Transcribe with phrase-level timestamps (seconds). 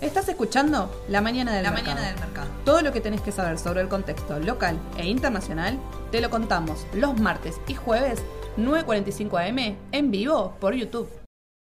[0.00, 1.94] Estás escuchando La Mañana del, La mercado.
[1.94, 2.48] Mañana del Mercado.
[2.64, 5.78] Todo lo que tenés que saber sobre el contexto local e internacional
[6.10, 8.22] te lo contamos los martes y jueves
[8.58, 11.08] 9.45 am en vivo por YouTube.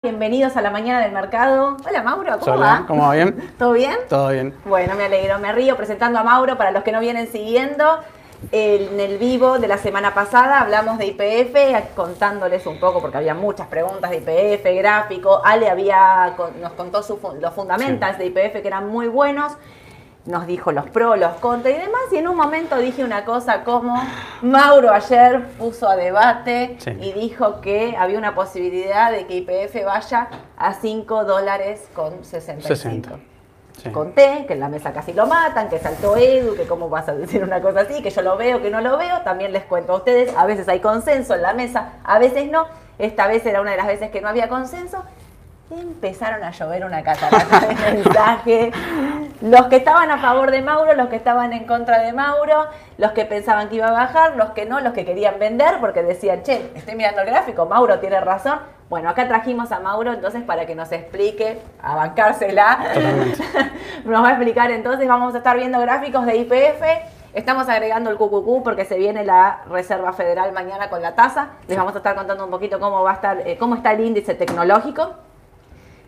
[0.03, 1.77] Bienvenidos a la mañana del mercado.
[1.89, 2.87] Hola Mauro, ¿cómo Hola, va?
[2.87, 3.15] ¿cómo va?
[3.15, 3.53] ¿Bien?
[3.59, 3.97] ¿Todo bien?
[4.09, 4.55] Todo bien.
[4.67, 8.01] Bueno, me alegro, me río presentando a Mauro para los que no vienen siguiendo.
[8.53, 13.35] En el vivo de la semana pasada hablamos de IPF, contándoles un poco, porque había
[13.35, 15.41] muchas preguntas de IPF, gráfico.
[15.45, 19.53] Ale había, nos contó su los fundamentals de IPF que eran muy buenos.
[20.27, 22.01] Nos dijo los pros, los contras y demás.
[22.11, 23.95] Y en un momento dije una cosa como,
[24.41, 26.93] Mauro ayer puso a debate Sí.
[26.99, 32.69] y dijo que había una posibilidad de que IPF vaya a 5 dólares con 65.
[32.69, 33.34] 60.
[33.93, 37.15] Conté que en la mesa casi lo matan, que saltó Edu, que cómo vas a
[37.15, 39.21] decir una cosa así, que yo lo veo, que no lo veo.
[39.23, 42.67] También les cuento a ustedes, a veces hay consenso en la mesa, a veces no.
[42.99, 45.03] Esta vez era una de las veces que no había consenso.
[45.71, 48.75] Empezaron a llover una catarata de mensajes.
[49.41, 52.67] Los que estaban a favor de Mauro, los que estaban en contra de Mauro,
[52.99, 56.03] los que pensaban que iba a bajar, los que no, los que querían vender porque
[56.03, 58.59] decían, che, estoy mirando el gráfico, Mauro tiene razón.
[58.91, 62.81] Bueno, acá trajimos a Mauro entonces para que nos explique, a bancársela.
[64.05, 66.83] nos va a explicar entonces, vamos a estar viendo gráficos de IPF.
[67.33, 71.53] Estamos agregando el QQQ porque se viene la Reserva Federal mañana con la tasa.
[71.69, 74.01] Les vamos a estar contando un poquito cómo va a estar, eh, cómo está el
[74.01, 75.24] índice tecnológico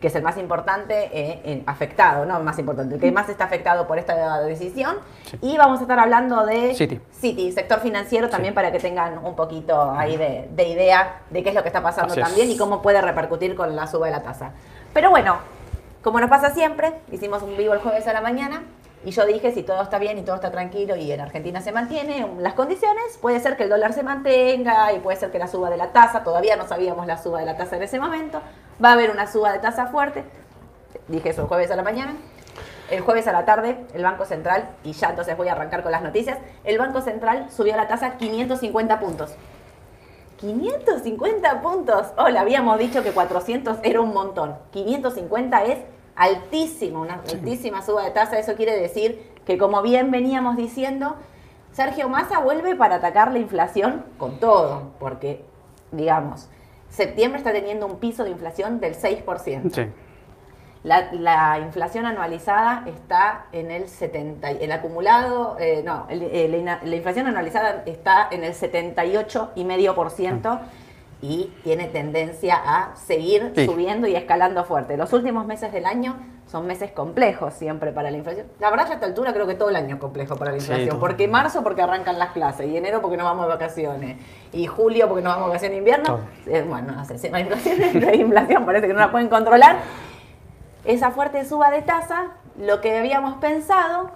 [0.06, 3.28] que es el más importante eh, en- afectado, no el más importante, el que más
[3.28, 4.98] está afectado por esta decisión.
[5.28, 5.36] Sí.
[5.42, 7.00] Y vamos a estar hablando de Citi.
[7.10, 11.48] Citi, sector financiero también para que tengan un poquito ahí de, de idea de qué
[11.48, 12.26] es lo que está pasando Así es.
[12.28, 14.52] también y cómo puede repercutir con la suba de la tasa.
[14.94, 15.38] Pero bueno,
[16.04, 18.62] como nos pasa siempre, hicimos un vivo el jueves a la mañana
[19.06, 21.70] y yo dije, si todo está bien y todo está tranquilo y en Argentina se
[21.70, 25.46] mantiene las condiciones, puede ser que el dólar se mantenga y puede ser que la
[25.46, 28.42] suba de la tasa, todavía no sabíamos la suba de la tasa en ese momento,
[28.84, 30.24] va a haber una suba de tasa fuerte,
[31.06, 32.16] dije eso el jueves a la mañana.
[32.90, 35.90] El jueves a la tarde, el Banco Central, y ya entonces voy a arrancar con
[35.90, 39.34] las noticias, el Banco Central subió la tasa 550 puntos.
[40.38, 42.06] 550 puntos.
[42.16, 44.56] Hola, habíamos dicho que 400 era un montón.
[44.70, 45.78] 550 es
[46.16, 48.38] altísimo, una altísima suba de tasa.
[48.38, 51.16] Eso quiere decir que, como bien veníamos diciendo,
[51.72, 55.44] Sergio Massa vuelve para atacar la inflación con todo, porque,
[55.92, 56.48] digamos,
[56.88, 59.74] septiembre está teniendo un piso de inflación del 6%.
[59.74, 59.86] Sí.
[60.82, 66.78] La, la inflación anualizada está en el 70, y- el acumulado, eh, no, el- la,
[66.96, 70.64] inflación anualizada está en el 78,5% y
[71.20, 73.66] tiene tendencia a seguir Sí.
[73.66, 74.96] subiendo y escalando fuerte.
[74.96, 76.16] Los últimos meses del año
[76.46, 78.46] son meses complejos siempre para la inflación.
[78.60, 80.58] La verdad, ya a esta altura creo que todo el año es complejo para la
[80.60, 81.00] Sí, inflación, todo.
[81.00, 84.18] porque marzo porque arrancan las clases, y enero porque nos vamos de vacaciones,
[84.52, 86.20] y julio porque nos vamos de vacaciones de invierno.
[86.46, 87.78] Eh, bueno, no sé, si hay inflación,
[88.08, 89.78] hay inflación, parece que no la pueden controlar
[90.84, 92.26] esa fuerte suba de tasa,
[92.60, 94.10] lo que habíamos pensado,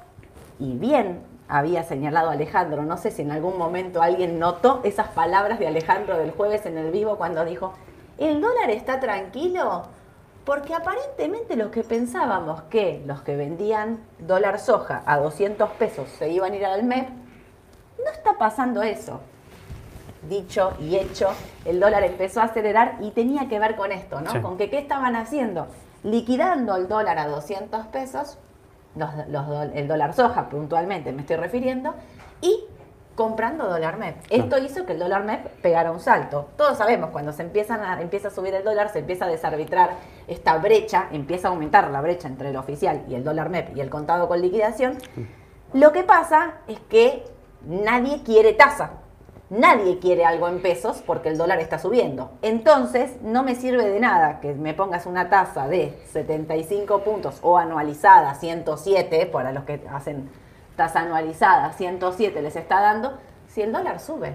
[0.61, 5.59] y bien había señalado Alejandro, no sé si en algún momento alguien notó esas palabras
[5.59, 7.75] de Alejandro del jueves en el vivo cuando dijo,
[8.19, 9.85] el dólar está tranquilo,
[10.45, 16.31] porque aparentemente los que pensábamos que los que vendían dólar soja a 200 pesos se
[16.31, 19.21] iban a ir al MEP, no está pasando eso
[20.29, 21.31] dicho y hecho,
[21.65, 24.31] el dólar empezó a acelerar y tenía que ver con esto, ¿no?
[24.33, 24.41] Sí.
[24.41, 25.67] Con que qué estaban haciendo,
[26.03, 28.39] liquidando el dólar a 200 pesos,
[28.97, 31.95] los- los el dólar soja puntualmente me estoy refiriendo,
[32.41, 32.65] y
[33.15, 34.17] comprando dólar MEP.
[34.31, 36.49] Esto hizo que el dólar MEP pegara un salto.
[36.57, 39.91] Todos sabemos, cuando se empiezan a, empieza a subir el dólar, se empieza a desarbitrar
[40.27, 43.81] esta brecha, empieza a aumentar la brecha entre el oficial y el dólar MEP y
[43.81, 44.97] el contado con liquidación.
[45.75, 47.25] Lo que pasa es que
[47.67, 48.93] nadie quiere tasa.
[49.51, 52.31] Nadie quiere algo en pesos porque el dólar está subiendo.
[52.41, 57.59] Entonces, no me sirve de nada que me pongas una tasa de 75 puntos o
[57.59, 60.31] anualizada 107, para los que hacen
[60.77, 63.19] tasa anualizada 107 les está dando,
[63.49, 64.35] si el dólar sube.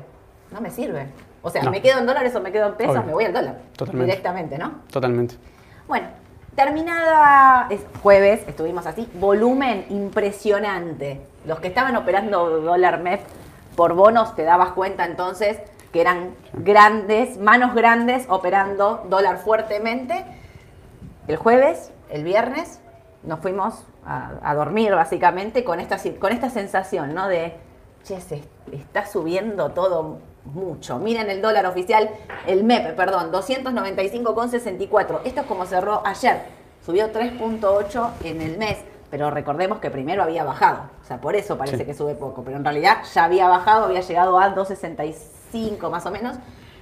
[0.52, 1.08] No me sirve.
[1.42, 1.72] O sea, No.
[1.72, 3.06] me quedo en dólares o me quedo en pesos, Obvio.
[3.06, 3.58] me voy al dólar.
[3.78, 4.06] Totalmente.
[4.08, 4.82] Directamente, ¿no?
[4.92, 5.36] Totalmente.
[5.88, 6.08] Bueno,
[6.56, 11.22] terminada es jueves, estuvimos así, volumen impresionante.
[11.46, 13.22] Los que estaban operando dólar MEP
[13.76, 15.60] por bonos, te dabas cuenta entonces
[15.92, 20.26] que eran grandes, manos grandes operando dólar fuertemente.
[21.28, 22.82] El jueves, el viernes,
[23.24, 27.28] nos fuimos a, dormir básicamente con esta, con esta sensación, ¿no?
[27.28, 27.56] De,
[28.04, 31.00] che, se está subiendo todo mucho.
[31.00, 32.10] Miren el dólar oficial,
[32.46, 35.22] el MEP, perdón, 295,64.
[35.26, 36.44] Esto es como cerró ayer.
[36.86, 38.78] Subió 3.8 en el mes,
[39.12, 40.90] pero recordemos que primero había bajado.
[41.02, 41.86] O sea, por eso parece Sí.
[41.86, 46.12] que sube poco, pero en realidad ya había bajado, había llegado a 2.65 más o
[46.12, 46.38] menos.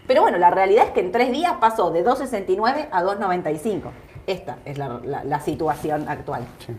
[0.07, 3.91] Pero bueno, la realidad es que en tres días pasó de 2.69 a 2.95.
[4.27, 6.45] Esta es la, la- la situación actual.
[6.65, 6.75] Sí.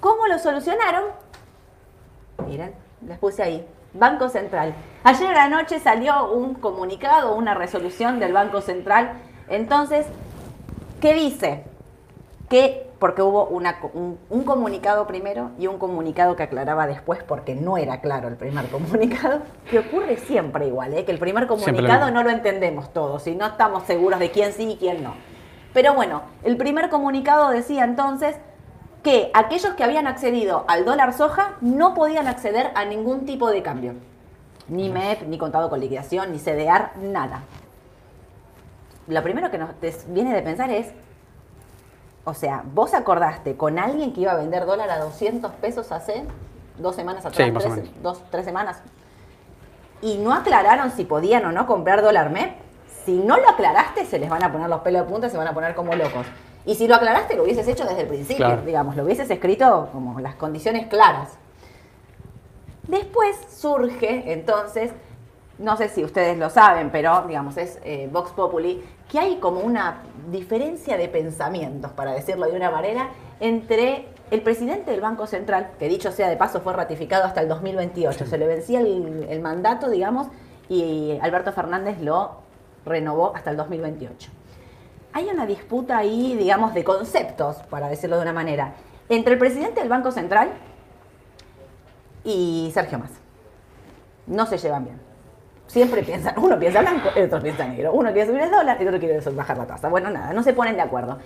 [0.00, 1.04] ¿Cómo lo solucionaron?
[2.46, 2.74] Miren,
[3.06, 3.66] les puse ahí.
[3.92, 4.74] Banco Central.
[5.04, 9.12] Ayer a la noche salió un comunicado, una resolución del Banco Central.
[9.48, 10.06] Entonces,
[11.00, 11.64] ¿qué dice?
[12.48, 17.54] Que, porque hubo una un, un comunicado primero y un comunicado que aclaraba después porque
[17.54, 19.40] no era claro el primer comunicado,
[19.70, 21.04] que ocurre siempre igual, ¿eh?
[21.04, 24.54] que el primer lo comunicado no lo entendemos todos y no estamos seguros de quién
[24.54, 25.12] sí y quién no.
[25.74, 28.36] Pero bueno, el primer comunicado decía entonces
[29.02, 33.62] que aquellos que habían accedido al dólar soja no podían acceder a ningún tipo de
[33.62, 33.96] cambio.
[34.68, 37.42] Ni MEP, ni contado con liquidación, ni CDR, nada.
[39.08, 39.68] Lo primero que nos
[40.08, 40.94] viene de pensar es,
[42.24, 46.24] o sea, vos acordaste con alguien que iba a vender dólar a 200 pesos hace
[46.78, 48.02] dos semanas atrás, Sí, más o tres, menos.
[48.02, 48.80] dos, tres semanas,
[50.02, 52.52] y no aclararon si podían o no comprar dólar MEP.
[53.04, 55.36] Si no lo aclaraste, se les van a poner los pelos de punta y se
[55.36, 56.26] van a poner como locos.
[56.66, 58.62] Y si lo aclaraste, lo hubieses hecho desde el principio, Claro.
[58.62, 61.36] digamos, lo hubieses escrito como las condiciones claras.
[62.88, 64.90] Después surge, entonces,
[65.58, 69.60] no sé si ustedes lo saben, pero digamos, es eh, Vox Populi, que hay como
[69.60, 73.10] una diferencia de pensamientos, para decirlo de una manera,
[73.40, 77.48] entre el presidente del Banco Central, que dicho sea de paso fue ratificado hasta el
[77.48, 80.28] 2028, se le vencía el, el mandato, digamos,
[80.68, 82.38] y Alberto Fernández lo
[82.84, 84.30] renovó hasta el 2028.
[85.12, 88.74] Hay una disputa ahí, digamos, de conceptos, para decirlo de una manera,
[89.08, 90.50] entre el presidente del Banco Central
[92.24, 93.20] y Sergio Massa.
[94.26, 95.03] No se llevan bien.
[95.66, 97.92] Siempre piensan, uno piensa blanco, el otro piensa negro.
[97.92, 99.88] Uno quiere subir el dólar el otro quiere bajar la tasa.
[99.88, 101.18] Bueno, nada, no se ponen de acuerdo.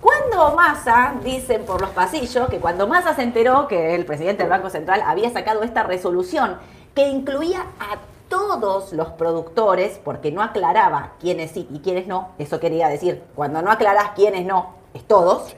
[0.00, 4.50] Cuando Massa, dicen por los pasillos, que cuando Massa se enteró que el presidente del
[4.50, 6.56] Banco Central había sacado esta resolución
[6.94, 7.98] que incluía a
[8.28, 13.62] todos los productores, porque no aclaraba quiénes sí y quiénes no, eso quería decir, cuando
[13.62, 15.56] no aclarás quiénes no, es todos.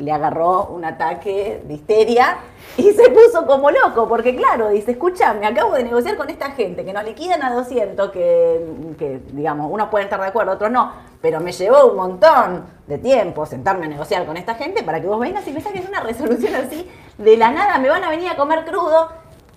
[0.00, 2.38] Le agarró un ataque de histeria
[2.76, 6.84] y se puso como loco, porque claro, dice, escúchame, acabo de negociar con esta gente
[6.84, 10.92] que nos liquidan a 200, que, que, digamos, unos pueden estar de acuerdo, otros no,
[11.20, 15.06] pero me llevó un montón de tiempo sentarme a negociar con esta gente para que
[15.06, 18.28] vos vengas y me saques una resolución así, de la nada me van a venir
[18.30, 19.10] a comer crudo,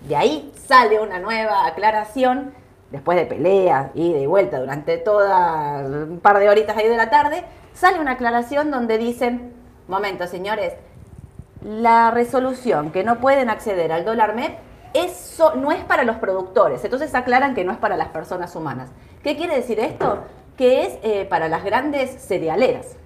[0.06, 2.52] de ahí sale una nueva aclaración,
[2.90, 7.10] después de peleas y de vuelta durante toda un par de horitas ahí de la
[7.10, 10.72] tarde, sale una aclaración donde dicen, momento señores,
[11.62, 14.58] la resolución que no pueden acceder al dólar MEP,
[14.92, 18.90] eso no es para los productores, entonces aclaran que no es para las personas humanas.
[19.22, 20.24] ¿Qué quiere decir esto?
[20.56, 22.96] Que es eh, para las grandes cerealeras,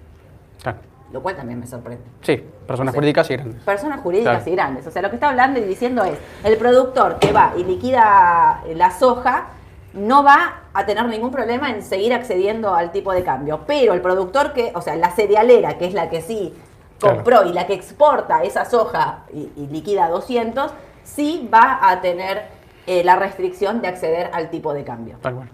[0.61, 0.79] Claro.
[1.11, 3.63] lo cual también me sorprende Sí, personas jurídicas y grandes.
[3.63, 4.51] personas jurídicas Claro.
[4.51, 4.87] y grandes.
[4.87, 8.61] O sea, lo que está hablando y diciendo es, el productor que va y liquida
[8.75, 9.47] la soja
[9.93, 13.61] no va a tener ningún problema en seguir accediendo al tipo de cambio.
[13.65, 16.53] Pero el productor que, o sea, la cerealera, que es la que sí
[16.99, 17.15] Claro.
[17.15, 20.71] compró y la que exporta esa soja y, y liquida 200,
[21.03, 25.17] sí va a tener eh, la restricción de acceder al tipo de cambio.
[25.21, 25.49] Tal cual.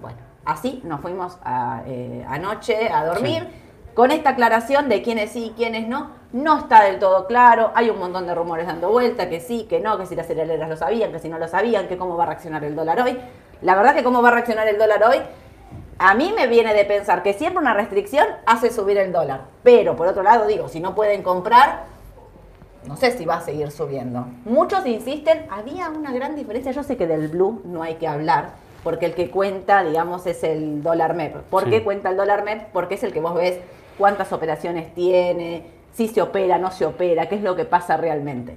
[0.00, 3.48] Bueno, así nos fuimos a, eh, anoche a dormir.
[3.94, 7.72] Con esta aclaración de quiénes sí y quiénes no, no está del todo claro.
[7.74, 10.68] Hay un montón de rumores dando vuelta, que sí, que no, que si las cerealeras
[10.68, 13.18] lo sabían, que si no lo sabían, que cómo va a reaccionar el dólar hoy.
[13.62, 15.16] La verdad que cómo va a reaccionar el dólar hoy,
[15.98, 19.42] a mí me viene de pensar que siempre una restricción hace subir el dólar.
[19.62, 21.84] Pero por otro lado, digo, si no pueden comprar,
[22.86, 24.26] no sé si va a seguir subiendo.
[24.44, 28.50] Muchos insisten, había una gran diferencia, yo sé que del blue no hay que hablar,
[28.84, 31.36] porque el que cuenta, digamos, es el dólar MEP.
[31.50, 31.70] ¿Por Sí.
[31.70, 32.68] qué cuenta el dólar MEP?
[32.72, 33.58] Porque es el que vos ves
[33.98, 38.56] cuántas operaciones tiene, si se opera, no se opera, qué es lo que pasa realmente.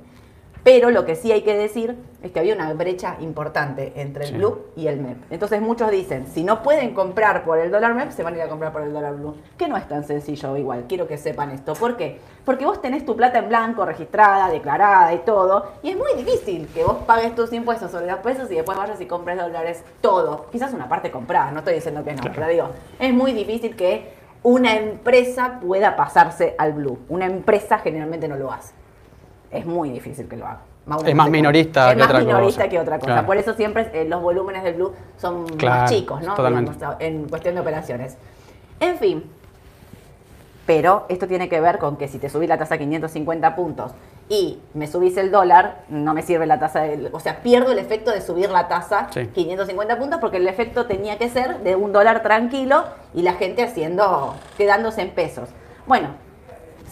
[0.63, 4.29] Pero lo que sí hay que decir es que había una brecha importante entre el
[4.31, 4.35] Sí.
[4.37, 5.17] blue y el MEP.
[5.31, 8.43] Entonces muchos dicen, si no pueden comprar por el dólar MEP, se van a ir
[8.43, 9.35] a comprar por el dólar blue.
[9.57, 11.73] Que no es tan sencillo igual, quiero que sepan esto.
[11.73, 12.19] ¿Por qué?
[12.43, 16.67] Porque vos tenés tu plata en blanco, registrada, declarada y todo, y es muy difícil
[16.73, 20.47] que vos pagues tus impuestos sobre los pesos y después vayas y compres dólares todo.
[20.51, 22.35] Quizás una parte comprada, no estoy diciendo que no, Claro.
[22.35, 24.13] pero digo, es muy difícil que
[24.43, 26.97] una empresa pueda pasarse al blue.
[27.09, 28.73] Una empresa generalmente no lo hace
[29.51, 30.61] es muy difícil que lo haga.
[30.85, 32.69] Mauro Es más minorista es que más otra minorista cosa.
[32.69, 33.11] que otra cosa.
[33.13, 33.27] Claro.
[33.27, 36.33] Por eso siempre eh, los volúmenes del blue son Claro, más chicos, ¿no?
[36.35, 36.71] totalmente.
[36.99, 38.17] En cuestión de operaciones.
[38.79, 39.23] En fin.
[40.65, 43.91] Pero esto tiene que ver con que si te subís la tasa a 550 puntos
[44.29, 47.09] y me subís el dólar, no me sirve la tasa del...
[47.11, 49.25] O sea, pierdo el efecto de subir la tasa Sí.
[49.33, 52.83] 550 puntos porque el efecto tenía que ser de un dólar tranquilo
[53.15, 55.49] y la gente haciendo, quedándose en pesos.
[55.87, 56.09] Bueno,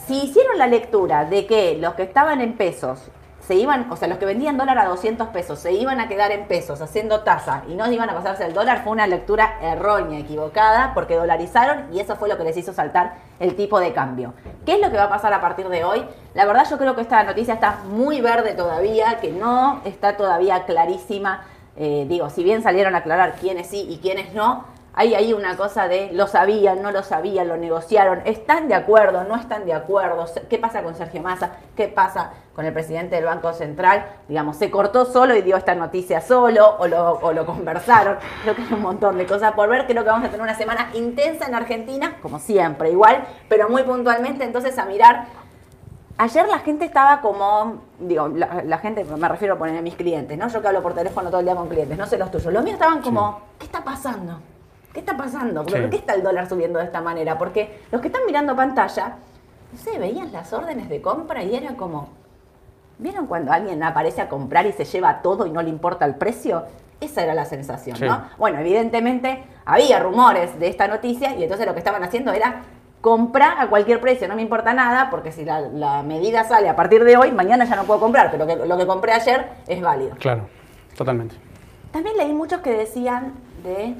[0.07, 3.11] si hicieron la lectura de que los que estaban en pesos
[3.41, 6.31] se iban, o sea, los que vendían dólar a 200 pesos se iban a quedar
[6.31, 10.19] en pesos haciendo tasa y no iban a pasarse el dólar, fue una lectura errónea,
[10.19, 14.33] equivocada, porque dolarizaron y eso fue lo que les hizo saltar el tipo de cambio.
[14.65, 16.05] ¿Qué es lo que va a pasar a partir de hoy?
[16.33, 20.65] La verdad yo creo que esta noticia está muy verde todavía, que no está todavía
[20.65, 21.45] clarísima.
[21.75, 24.65] Eh, digo, si bien salieron a aclarar quiénes sí y quiénes no,
[24.99, 29.25] hay ahí una cosa de lo sabían, no lo sabían, lo negociaron, están de acuerdo,
[29.25, 33.25] no están de acuerdo, qué pasa con Sergio Massa, qué pasa con el presidente del
[33.25, 37.45] Banco Central, digamos, se cortó solo y dio esta noticia solo o lo, o lo
[37.45, 40.41] conversaron, creo que hay un montón de cosas por ver, creo que vamos a tener
[40.41, 45.25] una semana intensa en Argentina, como siempre, igual, pero muy puntualmente, entonces a mirar.
[46.17, 50.35] Ayer la gente estaba como, digo, la, gente, me refiero a poner a mis clientes,
[50.35, 50.47] ¿no?
[50.47, 52.51] Yo que hablo por teléfono todo el día con clientes, no sé los tuyos.
[52.51, 54.39] Los míos estaban como, ¿qué está pasando?
[54.97, 55.63] ¿Qué está pasando?
[55.63, 57.37] ¿Por qué está el dólar subiendo de esta manera?
[57.37, 59.17] Porque los que están mirando pantalla,
[59.71, 62.09] no sé, veían las órdenes de compra y era como,
[62.97, 66.15] ¿vieron cuando alguien aparece a comprar y se lleva todo y no le importa el
[66.15, 66.63] precio?
[66.99, 68.23] Esa era la sensación, ¿no?
[68.39, 72.63] Bueno, evidentemente había rumores de esta noticia y entonces lo que estaban haciendo era
[72.99, 77.03] comprar a cualquier precio, no me importa nada, porque si la, medida sale a partir
[77.03, 80.15] de hoy, mañana ya no puedo comprar, pero lo que compré ayer es válido.
[80.15, 80.47] Claro,
[80.97, 81.35] totalmente.
[81.91, 83.93] También leí muchos que decían de,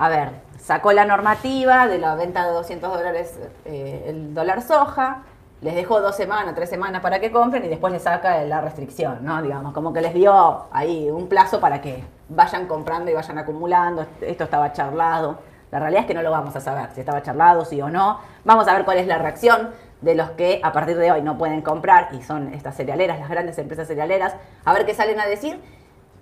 [0.00, 5.24] a ver, sacó la normativa de la venta de 200 dólares eh, el dólar soja,
[5.60, 9.22] les dejó dos semanas, tres semanas para que compren y después les saca la restricción,
[9.22, 9.42] ¿no?
[9.42, 14.06] Digamos, como que les dio ahí un plazo para que vayan comprando y vayan acumulando,
[14.22, 15.38] esto estaba charlado.
[15.70, 18.20] La realidad es que no lo vamos a saber, si estaba charlado, sí o no.
[18.44, 19.68] Vamos a ver cuál es la reacción
[20.00, 23.28] de los que a partir de hoy no pueden comprar y son estas cerealeras, las
[23.28, 25.60] grandes empresas cerealeras, a ver qué salen a decir.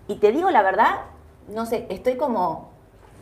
[0.08, 0.97] Y te digo la verdad,
[1.47, 2.67] no sé, estoy como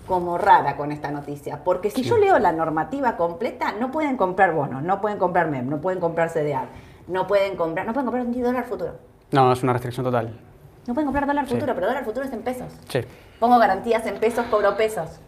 [0.07, 4.55] como rara con esta noticia, porque si yo leo la normativa completa, no pueden comprar
[4.55, 6.69] bonos, no pueden comprar MEM, no pueden comprar CDR,
[7.09, 8.93] no pueden comprar, no pueden comprar ni dólar futuro.
[9.33, 10.39] No, es una restricción total.
[10.87, 12.73] No pueden comprar dólar futuro, pero dólar futuro es en pesos.
[12.89, 13.01] Sí.
[13.41, 15.21] Pongo garantías en pesos, cobro pesos.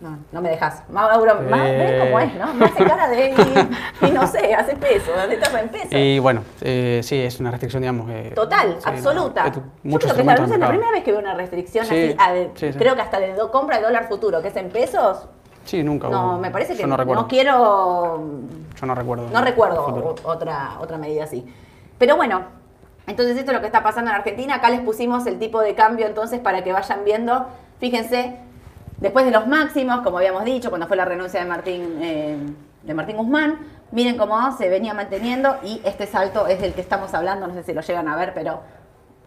[0.00, 0.88] No, no me dejas.
[0.90, 2.54] Mauro, más, ves cómo es, ¿no?
[2.54, 3.34] Me hace cara de.
[4.02, 5.88] Y, no sé, hace peso, en peso.
[5.90, 8.08] Y bueno, eh, sí, es una restricción, digamos.
[8.10, 9.52] Eh, Total, absoluta.
[9.82, 12.16] Yo creo que la, es la primera vez que veo una restricción así,
[12.78, 15.26] creo que hasta de compra de dólar futuro, que es en pesos.
[15.64, 16.08] Sí, nunca.
[16.08, 18.22] No, me parece que no, no, quiero.
[18.80, 19.28] Yo no recuerdo.
[19.32, 21.44] No recuerdo otra, otra medida así.
[21.98, 22.42] Pero bueno,
[23.08, 24.54] entonces esto es lo que está pasando en Argentina.
[24.54, 27.46] Acá les pusimos el tipo de cambio entonces para que vayan viendo.
[27.80, 28.38] Fíjense,
[28.98, 32.36] Después de los máximos, como habíamos dicho, cuando fue la renuncia de Martín, eh,
[32.82, 33.60] de Martín Guzmán,
[33.92, 37.62] miren cómo se venía manteniendo y este salto es del que estamos hablando, no sé
[37.62, 38.60] si lo llegan a ver, pero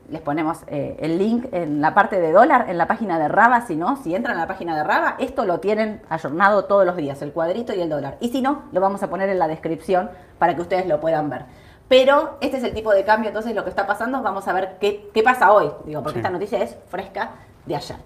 [0.09, 3.61] les ponemos eh, el link en la parte de dólar, en la página de Raba,
[3.61, 6.97] si no, si entran a la página de Raba, esto lo tienen ayornado todos los
[6.97, 8.17] días, el cuadrito y el dólar.
[8.19, 11.29] Y si no, lo vamos a poner en la descripción para que ustedes lo puedan
[11.29, 11.45] ver.
[11.87, 14.77] Pero este es el tipo de cambio, entonces lo que está pasando, vamos a ver
[14.81, 17.31] qué, pasa hoy, digo, porque esta noticia es fresca
[17.65, 17.97] de ayer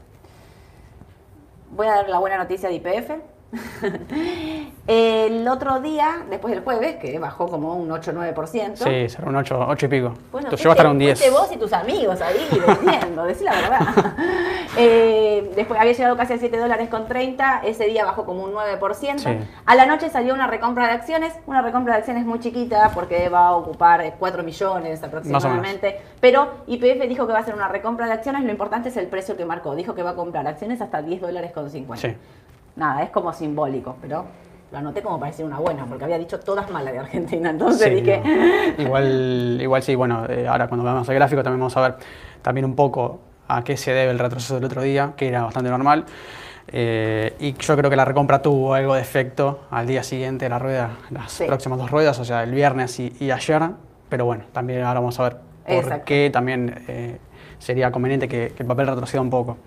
[1.76, 3.35] voy a dar la buena noticia de IPF.
[4.88, 8.76] el otro día, después del jueves, que bajó como un 8-9%.
[8.76, 10.14] Sí, será un 8, 8 y pico.
[10.32, 11.32] Bueno, Tú llevas un 10.
[11.32, 14.16] vos y tus amigos ahí vendiendo, decí la verdad.
[14.78, 18.52] Eh, después había llegado casi a 7 dólares con 30, ese día bajó como un
[18.52, 19.48] 9%.
[19.66, 23.30] A la noche salió una recompra de acciones, una recompra de acciones muy chiquita porque
[23.30, 26.02] va a ocupar 4 millones aproximadamente.
[26.20, 29.08] Pero IPF dijo que va a hacer una recompra de acciones, lo importante es el
[29.08, 29.76] precio que marcó.
[29.76, 31.96] Dijo que va a comprar acciones hasta 10 dólares con 50.
[31.96, 32.16] Sí
[32.76, 34.26] nada, es como simbólico, pero
[34.72, 37.94] lo anoté como para decir una buena, porque había dicho todas malas de Argentina, entonces
[37.94, 38.22] dije...
[38.78, 41.96] Igual, igual sí, bueno, eh, ahora cuando veamos el gráfico también vamos a ver
[42.42, 45.70] también un poco a qué se debe el retroceso del otro día, que era bastante
[45.70, 46.06] normal.
[46.68, 50.60] Eh, y yo creo que la recompra tuvo algo de efecto al día siguiente, la
[50.60, 53.62] rueda, las próximas dos ruedas, o sea, el viernes y, ayer.
[54.10, 57.18] Pero bueno, también ahora vamos a ver por qué también eh,
[57.60, 59.58] sería conveniente que, que, el papel retroceda un poco.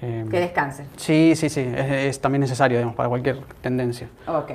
[0.00, 0.86] Em, que descanse.
[0.96, 4.08] Sí, sí, sí, es, también necesario, digamos, para cualquier tendencia.
[4.26, 4.52] Ok.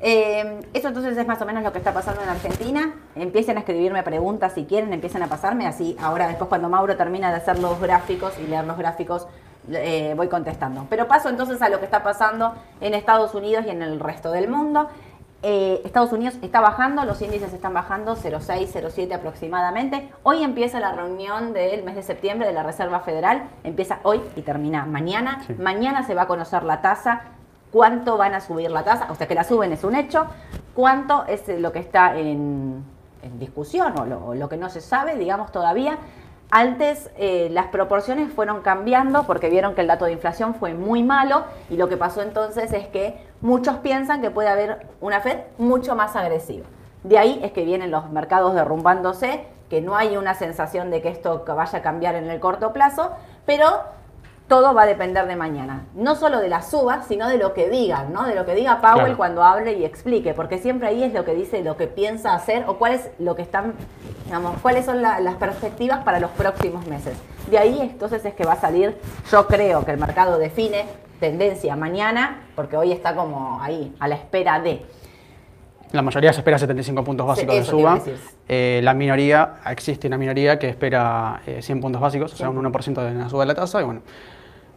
[0.00, 2.94] Eh, eso entonces es más o menos lo que está pasando en Argentina.
[3.16, 5.96] Empiecen a escribirme preguntas si quieren, empiecen a pasarme así.
[6.00, 9.26] Ahora después cuando Mauro termina de hacer los gráficos y leer los gráficos,
[9.70, 10.86] eh, voy contestando.
[10.88, 14.30] Pero paso entonces a lo que está pasando en Estados Unidos y en el resto
[14.30, 14.88] del mundo.
[15.42, 20.08] Eh, Estados Unidos está bajando, los índices están bajando 0,6, 0,7 aproximadamente.
[20.24, 24.42] Hoy empieza la reunión del mes de septiembre de la Reserva Federal, empieza hoy y
[24.42, 25.44] termina mañana.
[25.58, 27.22] Mañana se va a conocer la tasa,
[27.70, 30.26] cuánto van a subir la tasa, o sea que la suben es un hecho,
[30.74, 32.84] cuánto es lo que está en,
[33.38, 35.98] discusión o lo que no se sabe, digamos todavía.
[36.50, 41.02] Antes eh, las proporciones fueron cambiando porque vieron que el dato de inflación fue muy
[41.02, 45.40] malo y lo que pasó entonces es que muchos piensan que puede haber una Fed
[45.58, 46.66] mucho más agresiva.
[47.04, 51.10] De ahí es que vienen los mercados derrumbándose, que no hay una sensación de que
[51.10, 53.12] esto vaya a cambiar en el corto plazo,
[53.44, 53.82] pero
[54.48, 55.84] todo va a depender de mañana.
[55.94, 58.24] No solo de la suba, sino de lo que digan, ¿no?
[58.26, 59.16] De lo que diga Powell Claro.
[59.18, 62.64] cuando hable y explique, porque siempre ahí es lo que dice, lo que piensa hacer
[62.66, 63.74] o cuál es lo que están,
[64.24, 67.14] digamos, cuáles son la- las perspectivas para los próximos meses.
[67.50, 68.96] De ahí entonces es que va a salir,
[69.30, 70.86] yo creo que el mercado define
[71.20, 74.86] tendencia mañana, porque hoy está como ahí, a la espera de.
[75.92, 77.98] La mayoría se espera 75 puntos básicos de suba.
[78.46, 82.56] Eh, la minoría, existe una minoría que espera eh, 100 puntos básicos, o sea, un
[82.62, 84.02] 1% de la suba de la tasa, y bueno,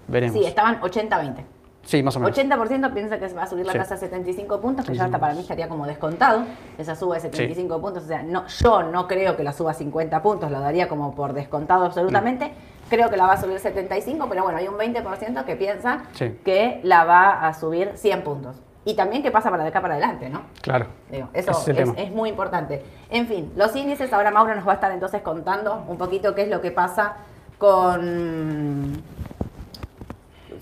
[0.08, 0.38] veremos.
[0.38, 1.44] Sí, estaban 80-20.
[1.84, 2.38] Sí, más o menos.
[2.38, 3.80] 80% piensa que se va a subir la Sí.
[3.80, 6.44] tasa a 75 puntos, que ya 75 hasta para mí estaría como descontado,
[6.78, 8.04] esa suba de 75 puntos.
[8.04, 11.16] O sea, no, yo no creo que la suba a 50 puntos, lo daría como
[11.16, 12.52] por descontado absolutamente.
[12.88, 16.04] Creo que la va a subir 75, pero bueno, hay un 20% que piensa
[16.44, 18.58] que la va a subir 100 puntos.
[18.84, 20.42] Y también que pasa para de acá para adelante, ¿no?
[20.62, 20.88] Claro.
[21.10, 21.52] Digo, eso
[21.98, 22.84] es muy importante.
[23.10, 26.44] En fin, los índices, ahora Mauro nos va a estar entonces contando un poquito qué
[26.44, 27.14] es lo que pasa
[27.58, 29.02] con,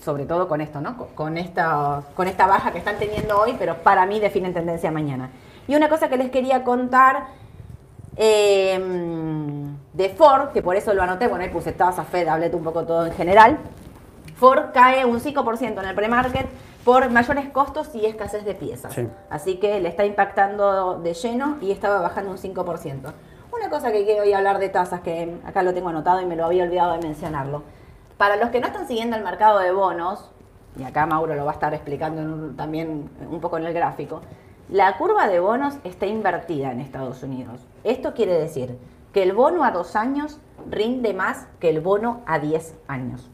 [0.00, 0.96] sobre todo con esto, ¿no?
[1.14, 5.30] Con- esta, con esta baja que están teniendo hoy, pero para mí definen tendencia mañana.
[5.68, 7.26] Y una cosa que les quería contar
[8.16, 8.78] eh,
[9.92, 12.84] de Ford, que por eso lo anoté, bueno, ahí puse tasa, Fed, hablé un poco
[12.84, 13.58] todo en general.
[14.36, 16.46] Ford cae un 5% en el premarket
[16.84, 18.94] por mayores costos y escasez de piezas.
[18.94, 19.06] Sí.
[19.28, 23.12] Así que le está impactando de lleno y estaba bajando un 5%.
[23.52, 26.36] Una cosa que quiero hoy hablar de tasas, que acá lo tengo anotado y me
[26.36, 27.62] lo había olvidado de mencionarlo.
[28.20, 30.30] Para los que no están siguiendo el mercado de bonos,
[30.78, 34.20] y acá Mauro lo va a estar explicando también un poco en el gráfico,
[34.68, 37.62] la curva de bonos está invertida en Estados Unidos.
[37.82, 38.76] Esto quiere decir
[39.14, 43.30] que el bono a dos años rinde más que el bono a 10 años.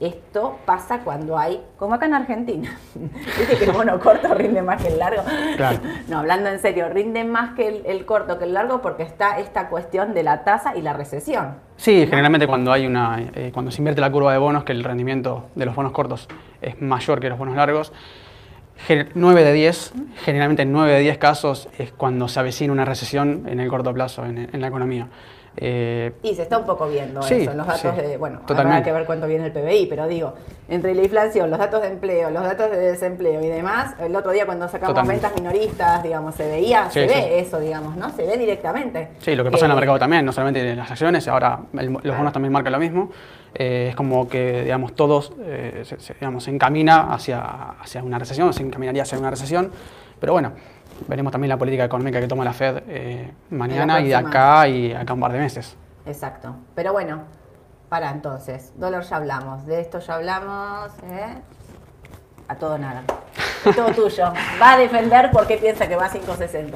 [0.00, 4.82] Esto pasa cuando hay, como acá en Argentina, dice que el bono corto rinde más
[4.82, 5.22] que el largo.
[5.56, 5.78] Claro.
[6.08, 9.38] No, hablando en serio, rinde más que el, el corto que el largo porque está
[9.38, 11.54] esta cuestión de la tasa y la recesión.
[11.76, 14.84] Sí, generalmente cuando hay una, eh, cuando se invierte la curva de bonos, que el
[14.84, 16.28] rendimiento de los bonos cortos
[16.60, 17.92] es mayor que los bonos largos,
[18.86, 19.92] gen- 9 de 10,
[20.24, 23.94] generalmente en 9 de 10 casos es cuando se avecina una recesión en el corto
[23.94, 25.08] plazo en, en la economía.
[25.56, 28.82] Eh, Y se está un poco viendo Sí, eso los datos sí, de, bueno, habrá
[28.82, 30.34] que ver cuánto viene el PBI, pero digo,
[30.68, 34.32] entre la inflación, los datos de empleo, los datos de desempleo y demás, el otro
[34.32, 35.22] día cuando sacamos Totalmente.
[35.26, 38.10] ventas minoristas, digamos, se veía, Sí, se ve eso, digamos, ¿no?
[38.10, 39.10] Se ve directamente.
[39.20, 41.60] Sí, lo que pasa en el Que- mercado también, no solamente en las acciones, ahora
[41.78, 43.10] el- los bonos también marcan lo mismo.
[43.54, 47.40] Eh, es como que, digamos, todos, eh, se, se- digamos, se encamina hacia,
[47.80, 49.70] hacia una recesión, se encaminaría hacia una recesión.
[50.18, 50.52] Pero bueno,
[51.08, 54.92] veremos también la política económica que toma la Fed eh, mañana y de acá y
[54.92, 55.76] acá un par de meses.
[56.06, 56.54] Exacto.
[56.74, 57.22] Pero bueno,
[57.88, 61.34] para entonces, dólar ya hablamos, de esto ya hablamos, ¿eh?
[62.48, 63.02] A todo nada.
[63.64, 64.24] Es todo tuyo.
[64.60, 66.74] Va a defender porque piensa que va a 5.60.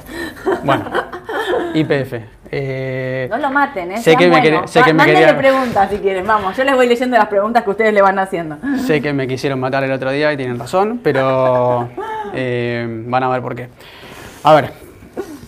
[0.63, 0.85] Bueno,
[1.75, 2.13] IPF.
[2.51, 3.97] eh, No lo maten, ¿eh?
[4.01, 6.57] Sé que me sé que me mándenle quería- preguntas si quieren, vamos.
[6.57, 8.57] Yo les voy leyendo las preguntas que ustedes le van haciendo.
[8.79, 11.87] Sé que me quisieron matar el otro día y tienen razón, pero
[12.33, 13.69] eh, van a ver por qué.
[14.43, 14.73] A ver,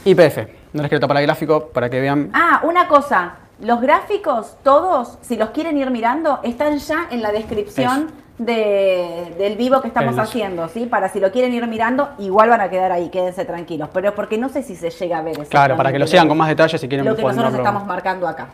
[0.06, 0.38] IPF.
[0.74, 2.30] No les quiero tapar el gráfico para que vean.
[2.34, 3.34] Ah, una cosa.
[3.60, 9.56] Los gráficos, todos, si los quieren ir mirando, están ya en la descripción de- del
[9.56, 10.88] vivo que estamos haciendo, ¿sí?
[10.88, 13.90] Para si lo quieren ir mirando, igual van a quedar ahí, quédense tranquilos.
[13.94, 15.50] Pero porque no sé si se llega a ver eso.
[15.50, 17.58] Claro, para que lo sigan con más detalle si quieren Lo que nosotros verlo.
[17.60, 18.48] estamos marcando acá.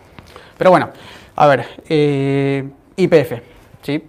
[0.58, 0.90] Pero bueno,
[1.38, 3.42] a ver, eh, IPF,
[3.84, 4.04] ¿sí?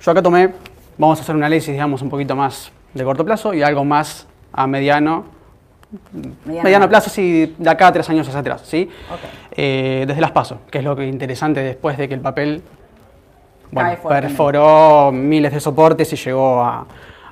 [0.00, 0.52] Yo acá tomé,
[0.98, 4.28] vamos a hacer un análisis, digamos, un poquito más de corto plazo y algo más
[4.52, 5.24] a mediano,
[6.44, 8.88] mediano, plazo, sí, de acá a tres años hacia atrás, ¿sí?
[9.10, 9.20] Ok.
[9.56, 12.62] Eh, desde las pasos, que es lo que interesante después de que el papel
[13.70, 16.86] bueno, perforó miles de soportes y llegó a,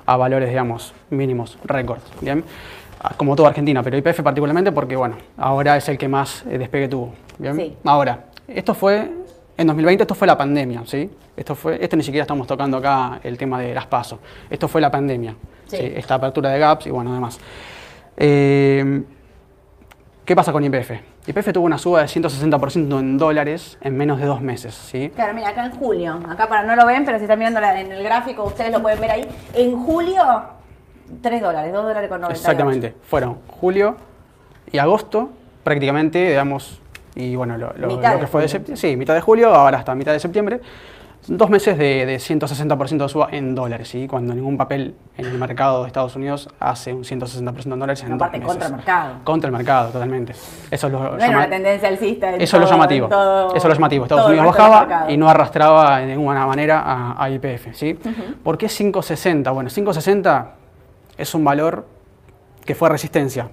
[0.05, 2.43] a valores, digamos, mínimos, récords, ¿bien?
[3.03, 6.57] Ah, Como toda Argentina, pero IPF particularmente porque, bueno, ahora es el que más eh,
[6.57, 7.55] despegue tuvo, ¿bien?
[7.55, 7.77] Sí.
[7.83, 9.09] Ahora, esto fue,
[9.57, 11.09] en 2020 esto fue la pandemia, ¿sí?
[11.35, 14.19] Esto fue, esto ni siquiera estamos tocando acá el tema de las pasos,
[14.49, 15.35] esto fue la pandemia,
[15.67, 15.77] Sí.
[15.77, 15.93] ¿sí?
[15.95, 17.39] Esta apertura de gaps y bueno, demás.
[18.23, 19.01] Eh,
[20.23, 20.91] ¿Qué pasa con IPF?
[21.25, 25.11] IPF tuvo una suba de 160% en dólares en menos de dos meses, ¿sí?
[25.15, 27.79] Claro, mira, acá en julio, acá para no lo ven, pero si están mirando la-
[27.81, 29.27] en el gráfico, ustedes lo pueden ver ahí.
[29.55, 30.23] En julio,
[31.21, 32.39] 3 dólares, 2 dólares con 98.
[32.51, 32.95] Exactamente.
[33.07, 33.97] Fueron julio
[34.71, 35.31] y agosto,
[35.63, 36.79] prácticamente, digamos,
[37.15, 39.51] y bueno, lo, lo- Mitad lo de que fue de septiembre, sí, mitad de julio,
[39.53, 40.61] ahora hasta mitad de septiembre,
[41.27, 44.07] dos meses de, de 160% de suba en dólares, ¿sí?
[44.07, 48.13] Cuando ningún papel en el mercado de Estados Unidos hace un 160% en dólares en
[48.13, 48.71] Aparte, dos contra meses.
[48.71, 49.13] el mercado.
[49.23, 50.33] Contra el mercado, totalmente.
[50.71, 52.35] Eso es lo No era llama- una tendencia alcista.
[52.35, 53.07] Eso es lo llamativo.
[53.07, 54.05] todo- Eso es lo llamativo.
[54.05, 56.83] Estados Unidos bajaba y no arrastraba de ninguna manera
[57.17, 57.73] a, IPF.
[57.73, 57.97] ¿sí?
[58.43, 59.51] ¿Por qué 560?
[59.51, 60.51] Bueno, 560
[61.17, 61.85] es un valor
[62.65, 63.49] que fue resistencia.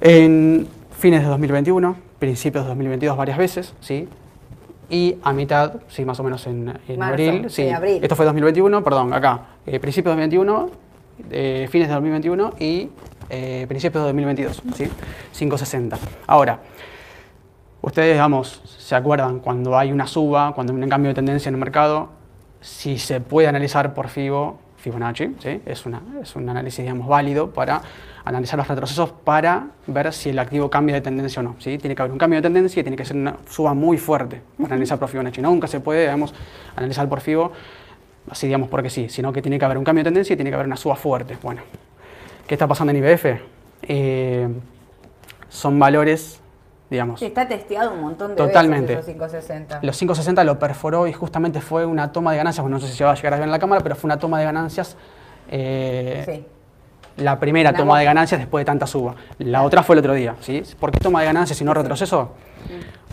[0.00, 4.08] En fines de 2021, principios de 2022 varias veces, ¿sí?
[4.92, 7.70] Y a mitad, sí, más o menos en, en Marzo, abril, sí, sí.
[7.70, 7.98] abril.
[8.02, 9.40] Esto fue 2021, perdón, acá.
[9.64, 10.70] eh, principios de 2021,
[11.30, 12.90] eh, fines de 2021 y
[13.30, 14.90] eh, principios de 2022, ¿sí?
[15.32, 15.96] 560.
[16.26, 16.58] Ahora,
[17.80, 21.54] ustedes, digamos, se acuerdan cuando hay una suba, cuando hay un cambio de tendencia en
[21.54, 22.10] el mercado,
[22.60, 25.62] si se puede analizar por Fibo, Fibonacci, ¿sí?
[25.64, 27.80] es, una, es un análisis digamos, válido para
[28.24, 31.56] analizar los retrocesos para ver si el activo cambia de tendencia o no.
[31.58, 31.78] ¿sí?
[31.78, 34.40] Tiene que haber un cambio de tendencia y tiene que ser una suba muy fuerte
[34.58, 35.40] para analizar por Fibonacci.
[35.42, 36.34] Nunca se puede digamos,
[36.76, 37.52] analizar por Fibo
[38.30, 40.50] así digamos porque sí, sino que tiene que haber un cambio de tendencia y tiene
[40.50, 41.36] que haber una suba fuerte.
[41.42, 41.62] Bueno,
[42.46, 43.26] ¿qué está pasando en IBF?
[43.82, 44.48] Eh,
[45.48, 46.40] son valores,
[46.88, 48.94] digamos, Sí, está testeado un montón de Totalmente.
[48.94, 49.80] veces esos 560.
[49.82, 52.96] los 560 lo perforó y justamente fue una toma de ganancias, bueno, no sé si
[52.96, 54.96] se va a llegar a ver en la cámara, pero fue una toma de ganancias,
[55.50, 56.46] eh, Sí.
[57.16, 59.14] La primera Una toma de ganancias después de tanta suba.
[59.38, 60.62] La otra fue el otro día, ¿sí?
[60.78, 62.32] ¿Por qué toma de ganancias y no retroceso?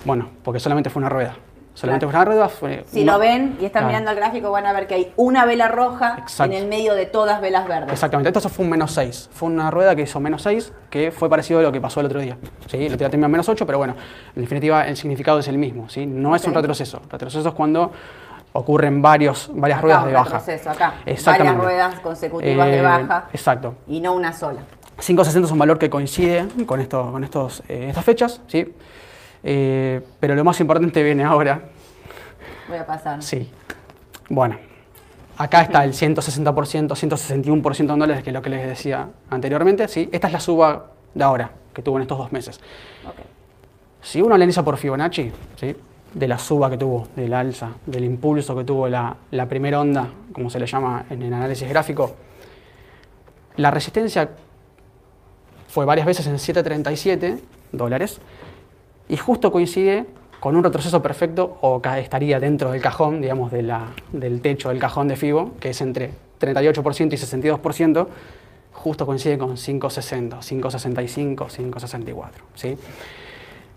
[0.05, 1.35] Bueno, porque solamente fue una rueda.
[1.73, 2.09] Solamente Mm.
[2.09, 2.25] Claro.
[2.25, 2.49] fue una rueda.
[2.49, 3.88] Fue Si una- lo ven y están Claro.
[3.88, 6.51] mirando el gráfico, van a ver que hay una vela roja Exacto.
[6.53, 7.93] en el medio de todas velas verdes.
[7.93, 9.29] Exactamente, esto fue un menos 6.
[9.31, 12.07] Fue una rueda que hizo menos 6, que fue parecido a lo que pasó el
[12.07, 12.38] otro día.
[12.67, 12.77] ¿sí?
[12.77, 13.95] El otro día terminó en menos 8, pero bueno,
[14.35, 15.88] en definitiva el significado es el mismo.
[15.89, 16.05] ¿sí?
[16.05, 17.01] No es un retroceso.
[17.09, 17.91] Retroceso es cuando
[18.53, 20.39] ocurren varios, varias ruedas de baja.
[20.39, 20.95] retroceso, acá.
[21.05, 21.57] Exactamente.
[21.57, 23.75] Varias ruedas consecutivas de Eh, baja Exacto.
[23.88, 24.62] y no una sola.
[24.99, 28.73] 560 es un valor que coincide con, esto, con estos, eh, estas fechas, ¿sí?
[29.43, 31.62] Eh, pero lo más importante viene ahora,
[32.67, 33.23] Voy a pasar.
[33.23, 33.49] Sí.
[34.29, 34.57] Bueno,
[35.38, 39.88] acá está el 160%, 161% en dólares, que es lo que les decía anteriormente.
[39.88, 40.07] ¿sí?
[40.12, 40.85] Esta es la suba
[41.15, 42.59] de ahora, que tuvo en estos dos meses.
[43.07, 43.15] Ok.
[44.01, 45.75] Si uno analiza por Fibonacci, ¿sí?
[46.13, 50.10] De la suba que tuvo, del alza, del impulso que tuvo la, la primera onda,
[50.34, 52.15] como se le llama en el análisis gráfico,
[53.58, 54.30] la resistencia
[55.67, 57.39] fue varias veces en 7,37
[57.72, 58.19] dólares
[59.08, 60.06] y justo coincide
[60.39, 64.80] con un retroceso perfecto o estaría dentro del cajón, digamos, de la- del techo del
[64.80, 68.08] cajón de FIBO, que es entre 38% y 62%,
[68.72, 72.30] justo coincide con 5,60, 5,65, 5,64.
[72.56, 72.78] ¿sí?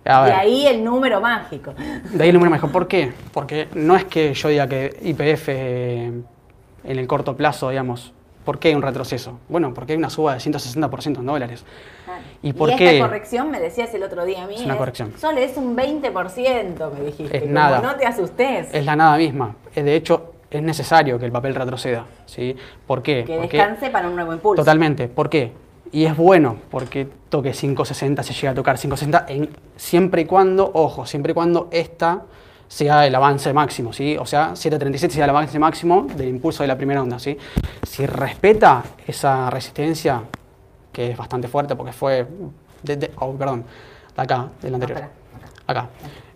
[0.05, 1.75] A De ahí el número mágico.
[2.11, 2.73] de ahí el número mejor.
[2.73, 3.12] ¿Por qué?
[3.33, 6.07] Porque no es que yo diga que IPF eh,
[6.85, 8.12] en el corto plazo, digamos,
[8.45, 9.38] ¿por qué un retroceso?
[9.49, 11.65] Bueno, porque hay una suba de 160% en dólares.
[12.43, 12.99] ¿Y por esta qué?
[12.99, 14.57] corrección me decías el otro día a mí.
[14.57, 15.12] Es una corrección.
[15.17, 17.37] Solo es un 20%, me dijiste.
[17.37, 17.81] Es como nada.
[17.81, 18.69] No te asustes.
[18.75, 19.55] Es la nada misma.
[19.75, 22.05] Eh, De hecho, es necesario que el papel retroceda.
[22.27, 22.57] ¿sí?
[22.87, 23.23] ¿Por qué?
[23.25, 24.61] que Porque- descanse para un nuevo impulso.
[24.62, 25.07] Totalmente.
[25.07, 25.53] ¿Por qué?
[25.92, 30.70] Y es bueno porque toque 560, se llega a tocar 560, en, siempre y cuando,
[30.74, 32.22] ojo, siempre y cuando esta
[32.66, 34.16] sea el avance máximo, ¿sí?
[34.18, 37.37] O sea, 737 sea el avance máximo del impulso de la primera onda, ¿sí?
[37.87, 40.22] Si respeta esa resistencia,
[40.90, 42.26] que es bastante fuerte porque fue,
[42.83, 43.64] de, de- oh, perdón,
[44.16, 45.02] de acá, del anterior,
[45.66, 45.88] acá,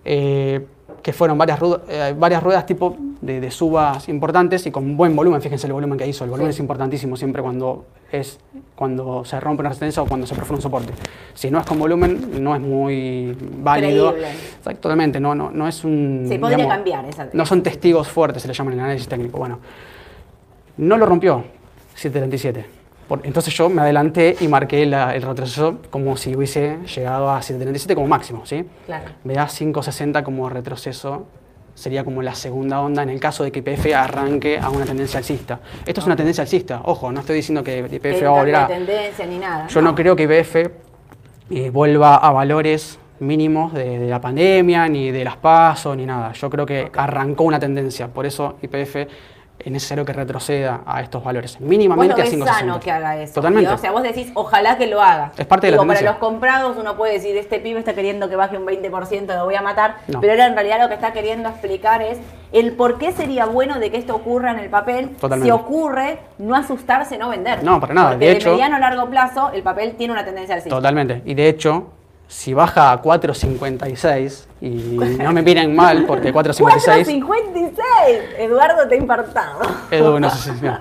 [0.04, 0.66] Eh,
[1.02, 5.14] que fueron varias, ruedas- eh, varias ruedas tipo de, de subas importantes y con buen
[5.16, 6.56] volumen, fíjense el volumen que hizo, el volumen Sí.
[6.56, 8.38] es importantísimo siempre cuando es
[8.74, 10.92] cuando se rompe una resistencia o cuando se perfora un soporte.
[11.34, 14.14] Si no es con volumen, no es muy válido.
[14.16, 16.26] Exacto, Totalmente, no, no, no es un...
[16.28, 19.08] Sí, podría digamos, cambiar esa- No son testigos fuertes, se le llama en el análisis
[19.08, 19.38] técnico.
[19.38, 19.58] Bueno,
[20.76, 21.42] no lo rompió
[21.94, 22.75] 737.
[23.22, 27.94] Entonces yo me adelanté y marqué la- el retroceso como si hubiese llegado a 737
[27.94, 28.64] como máximo, ¿sí?
[28.86, 29.04] Claro.
[29.24, 31.26] Me da 560 como retroceso,
[31.74, 35.18] sería como la segunda onda en el caso de que IPF arranque a una tendencia
[35.18, 35.60] alcista.
[35.86, 38.66] Esto es una tendencia alcista, ojo, no estoy diciendo que IPF va a volver a...
[38.66, 39.66] de tendencia ni nada.
[39.68, 40.56] Yo no creo que IPF
[41.50, 46.32] eh, vuelva a valores mínimos de, de la pandemia, ni de las PASO, ni nada.
[46.32, 48.96] Yo creo que arrancó una tendencia, por eso IPF
[49.58, 52.58] es necesario que retroceda a estos valores, Vos mínimamente a ves 560.
[52.60, 53.34] sano que haga eso.
[53.34, 53.70] Totalmente.
[53.70, 55.32] O sea, vos decís, ojalá que lo haga.
[55.36, 56.10] Es parte de la Digo, para tendencia.
[56.10, 59.54] los comprados uno puede decir, este pibe está queriendo que baje un 20%, lo voy
[59.54, 59.96] a matar.
[60.08, 60.20] No.
[60.20, 62.18] Pero en realidad lo que está queriendo explicar es
[62.52, 65.10] el por qué sería bueno de que esto ocurra en el papel.
[65.16, 65.46] Totalmente.
[65.46, 67.64] Si ocurre, no asustarse, no vender.
[67.64, 68.10] No, para nada.
[68.10, 70.68] Porque De de, hecho- mediano a largo plazo, el papel tiene una tendencia así.
[70.68, 71.22] Totalmente.
[71.24, 71.88] Y de hecho,
[72.28, 74.68] si baja a 4.56, y
[75.22, 77.72] no me miren mal, porque 4.56 4.56.
[78.38, 79.60] Eduardo te ha infartado.
[79.90, 80.80] Edu, no sé si- mira.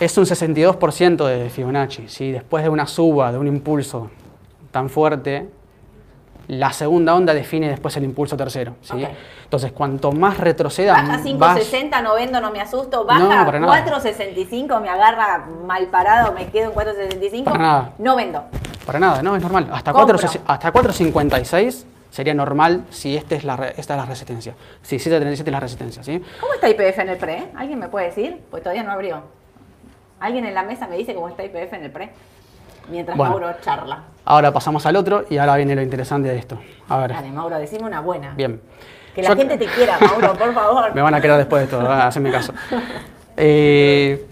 [0.00, 2.08] es un 62% de Fibonacci.
[2.08, 2.32] ¿sí?
[2.32, 4.10] Después de una suba, de un impulso
[4.70, 5.48] tan fuerte,
[6.48, 8.74] la segunda onda define después el impulso tercero.
[8.80, 9.06] ¿sí?
[9.44, 13.04] Entonces, cuanto más retroceda, Baja más- 5.60, no vendo, no me asusto.
[13.04, 13.84] Baja No, para nada.
[13.84, 17.44] 4.65, me agarra mal parado, me quedo en 4.65.
[17.44, 17.92] Para nada.
[17.98, 18.44] No vendo.
[18.86, 19.68] Para nada, no, es normal.
[19.72, 20.18] Hasta Compro.
[20.18, 24.54] 4, hasta 4.56 sería normal si este es la, esta es la resistencia.
[24.82, 26.02] Si 737 es la resistencia.
[26.02, 26.22] ¿sí?
[26.40, 27.48] ¿Cómo está IPF en el pre?
[27.56, 28.40] ¿Alguien me puede decir?
[28.50, 29.22] Pues todavía no abrió.
[30.20, 32.10] ¿Alguien en la mesa me dice cómo está IPF en el pre?
[32.90, 33.38] Mientras Bueno.
[33.38, 34.02] Mauro charla.
[34.24, 36.58] Ahora pasamos al otro y ahora viene lo interesante de esto.
[36.88, 38.34] A ver, Dale, Mauro, decime una buena.
[38.34, 38.60] bien.
[39.14, 40.92] Que la Yo- gente te quiera, Mauro, por favor.
[40.94, 42.06] Me van a querer después de esto, ¿verdad?
[42.06, 42.52] haceme caso.
[43.40, 44.26] Eh,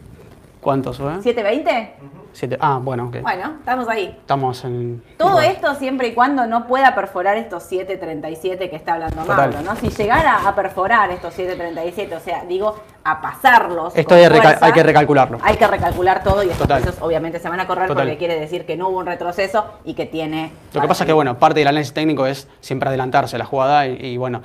[0.60, 0.98] ¿Cuántos?
[0.98, 1.02] eh?
[1.22, 1.90] ¿720?
[2.36, 2.58] Siete.
[2.60, 3.22] Ah, bueno, ok.
[3.22, 4.14] Bueno, estamos ahí.
[4.20, 5.02] Estamos en.
[5.16, 5.46] Todo igual.
[5.46, 9.54] esto siempre y cuando no pueda perforar estos 737 que está hablando Total.
[9.54, 9.74] Mauro, ¿no?
[9.76, 13.96] Si llegara a perforar estos 737, o sea, digo, a pasarlos.
[13.96, 15.38] Esto hay fuerza, hay que recalcularlo.
[15.42, 18.04] Hay que recalcular todo y estos precios obviamente se van a correr Total.
[18.04, 20.52] porque quiere decir que no hubo un retroceso y que tiene.
[20.74, 23.46] Lo que pasa es que, bueno, parte del análisis técnico es siempre adelantarse a la
[23.46, 24.42] jugada y, y, bueno.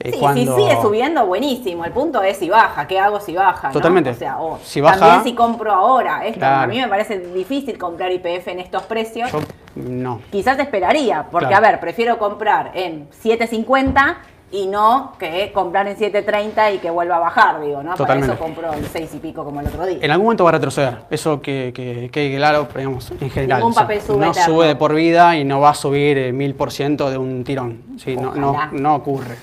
[0.00, 0.56] Eh, Sí, cuando...
[0.56, 1.84] si sigue subiendo, buenísimo.
[1.84, 2.86] El punto es si baja.
[2.86, 3.68] ¿Qué hago si baja?
[3.68, 3.72] no?
[3.72, 4.10] Totalmente.
[4.10, 6.26] O sea, o Si baja- también si compro ahora.
[6.26, 6.62] Esto, Claro.
[6.64, 9.30] A mí me parece difícil comprar IPF en estos precios.
[9.32, 9.40] Yo,
[9.74, 10.20] no.
[10.30, 11.66] Quizás esperaría, porque Claro.
[11.66, 14.16] a ver, prefiero comprar en 7.50
[14.56, 17.94] y no que comprar en 7.30 y que vuelva a bajar, digo, ¿no?
[17.94, 18.34] Totalmente.
[18.34, 19.98] Para eso compro el 6 y pico como el otro día.
[20.00, 20.98] En algún momento va a retroceder.
[21.10, 23.58] Eso que que quede claro, digamos, en general.
[23.58, 24.54] Ningún papel sube no eterno.
[24.54, 27.44] sube de por vida y no va a subir eh, mil por ciento de un
[27.44, 27.82] tirón.
[27.98, 29.36] Sí, no, no, no ocurre.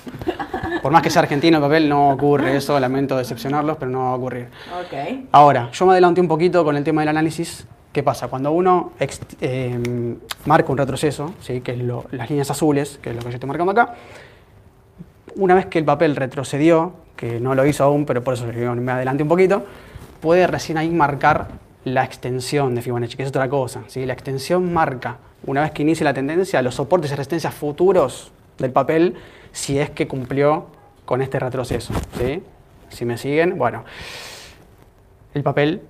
[0.82, 2.78] Por más que sea argentino el papel, no ocurre eso.
[2.80, 4.48] Lamento decepcionarlos, pero no va a ocurrir.
[4.80, 5.26] Ok.
[5.32, 7.66] Ahora, yo me adelanté un poquito con el tema del análisis.
[7.92, 8.26] ¿Qué pasa?
[8.26, 8.90] Cuando uno
[9.40, 11.60] eh, marca un retroceso, ¿sí?
[11.60, 13.94] que es lo- las líneas azules, que es lo que yo estoy marcando acá,
[15.36, 18.92] una vez que el papel retrocedió, que no lo hizo aún, pero por eso me
[18.92, 19.64] adelanté un poquito,
[20.20, 21.48] puede recién ahí marcar
[21.84, 23.82] la extensión de Fibonacci, que es otra cosa.
[23.94, 28.70] La extensión marca, una vez que inicie la tendencia, los soportes y resistencias futuros del
[28.72, 29.14] papel,
[29.52, 30.66] si es que cumplió
[31.04, 31.92] con este retroceso.
[32.18, 32.42] ¿sí?
[32.88, 33.84] Si me siguen, bueno,
[35.34, 35.82] el papel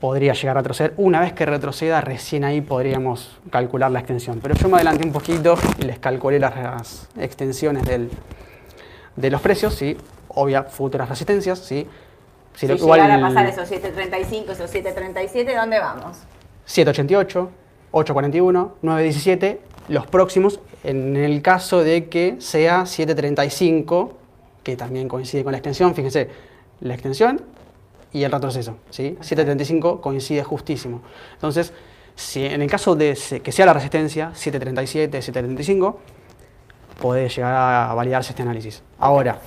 [0.00, 0.94] podría llegar a retroceder.
[0.96, 4.38] Una vez que retroceda, recién ahí podríamos calcular la extensión.
[4.42, 8.10] Pero yo me adelanté un poquito y les calculé las extensiones del-
[9.20, 9.96] de los precios, ¿sí?
[10.28, 11.58] obvia, futuras resistencias.
[11.58, 11.86] ¿sí?
[12.54, 16.18] Si lo- llegara a pasar esos 7.35, esos 7.37, ¿dónde vamos?
[16.66, 17.50] 788,
[17.92, 24.12] 841, 917, los próximos, en el caso de que sea 735,
[24.62, 26.28] que también coincide con la extensión, fíjense,
[26.80, 27.40] la extensión
[28.12, 29.16] y el retroceso, ¿sí?
[29.20, 31.00] 735 coincide justísimo.
[31.34, 31.72] Entonces,
[32.14, 35.98] si en el caso de que sea la resistencia, 737, 735,
[37.00, 38.82] puede llegar a validarse este análisis.
[38.98, 39.38] Ahora,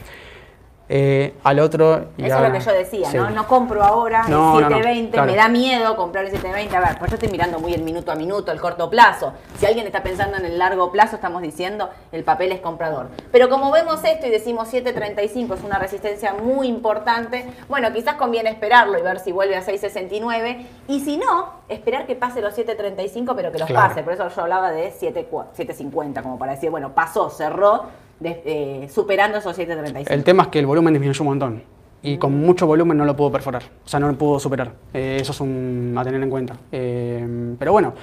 [0.93, 2.07] eh, al otro...
[2.17, 3.15] y Eso es lo que yo decía, sí.
[3.15, 3.29] ¿no?
[3.29, 5.31] No compro ahora No, el no, no, 720, claro.
[5.31, 6.75] me da miedo comprar el 720.
[6.75, 9.31] A ver, pues yo estoy mirando muy el minuto a minuto, el corto plazo.
[9.57, 13.07] Si alguien está pensando en el largo plazo, estamos diciendo el papel es comprador.
[13.31, 18.49] Pero como vemos esto y decimos 735 es una resistencia muy importante, bueno, quizás conviene
[18.49, 20.65] esperarlo y ver si vuelve a 669.
[20.89, 23.87] Y si no, esperar que pase los 735, pero que los Claro.
[23.87, 24.03] pase.
[24.03, 27.85] Por eso yo hablaba de 7, 750, como para decir, bueno, pasó, cerró,
[28.21, 30.13] de- eh, superando esos 735.
[30.13, 31.63] El tema es que el volumen disminuyó un montón.
[32.03, 33.61] Y con mucho volumen no lo puedo perforar.
[33.85, 34.71] O sea, no lo puedo superar.
[34.93, 36.55] Eh, eso es un, a tener en cuenta.
[36.71, 37.93] Eh, pero bueno,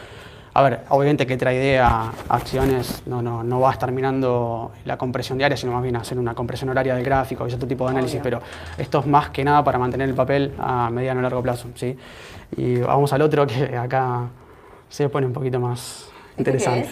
[0.55, 5.37] a ver, obviamente que idea acciones no, no, no va a estar mirando la compresión
[5.39, 8.21] diaria, sino más bien hacer una compresión horaria del gráfico y otro tipo de análisis.
[8.21, 8.23] Obvio.
[8.23, 8.43] Pero
[8.77, 11.69] esto es más que nada para mantener el papel a mediano y largo plazo.
[11.75, 11.97] ¿sí?
[12.57, 14.29] Y vamos al otro que acá
[14.89, 16.81] se pone un poquito más ¿Este interesante.
[16.83, 16.89] es?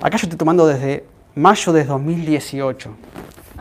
[0.00, 2.90] Acá yo estoy tomando desde mayo de 2018.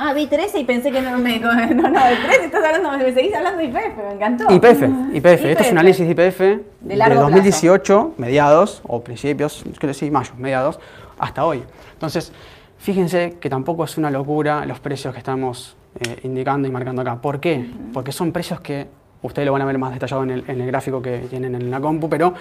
[0.02, 1.40] Ah, vi 13 y pensé que no me.
[1.40, 4.46] No, no, el 13 estás hablando, me seguís hablando de IPF, me encantó.
[4.50, 9.64] IPF, IPF, esto es un análisis de IPF de, De largo 2018, mediados o principios,
[9.78, 10.80] creo que sí, mayo, mediados,
[11.18, 11.64] hasta hoy.
[11.94, 12.32] Entonces,
[12.78, 17.18] fíjense que tampoco es una locura los precios que estamos eh, indicando y marcando acá.
[17.22, 17.70] ¿Por qué?
[17.94, 18.88] Porque son precios que
[19.22, 21.70] ustedes lo van a ver más detallado en el, en el gráfico que tienen en
[21.70, 22.34] la compu, pero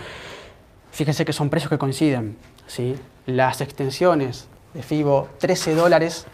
[0.93, 2.37] fíjense que son precios que coinciden.
[2.69, 2.95] ¿sí?
[3.27, 6.25] Las extensiones de FIBO, 13 dólares.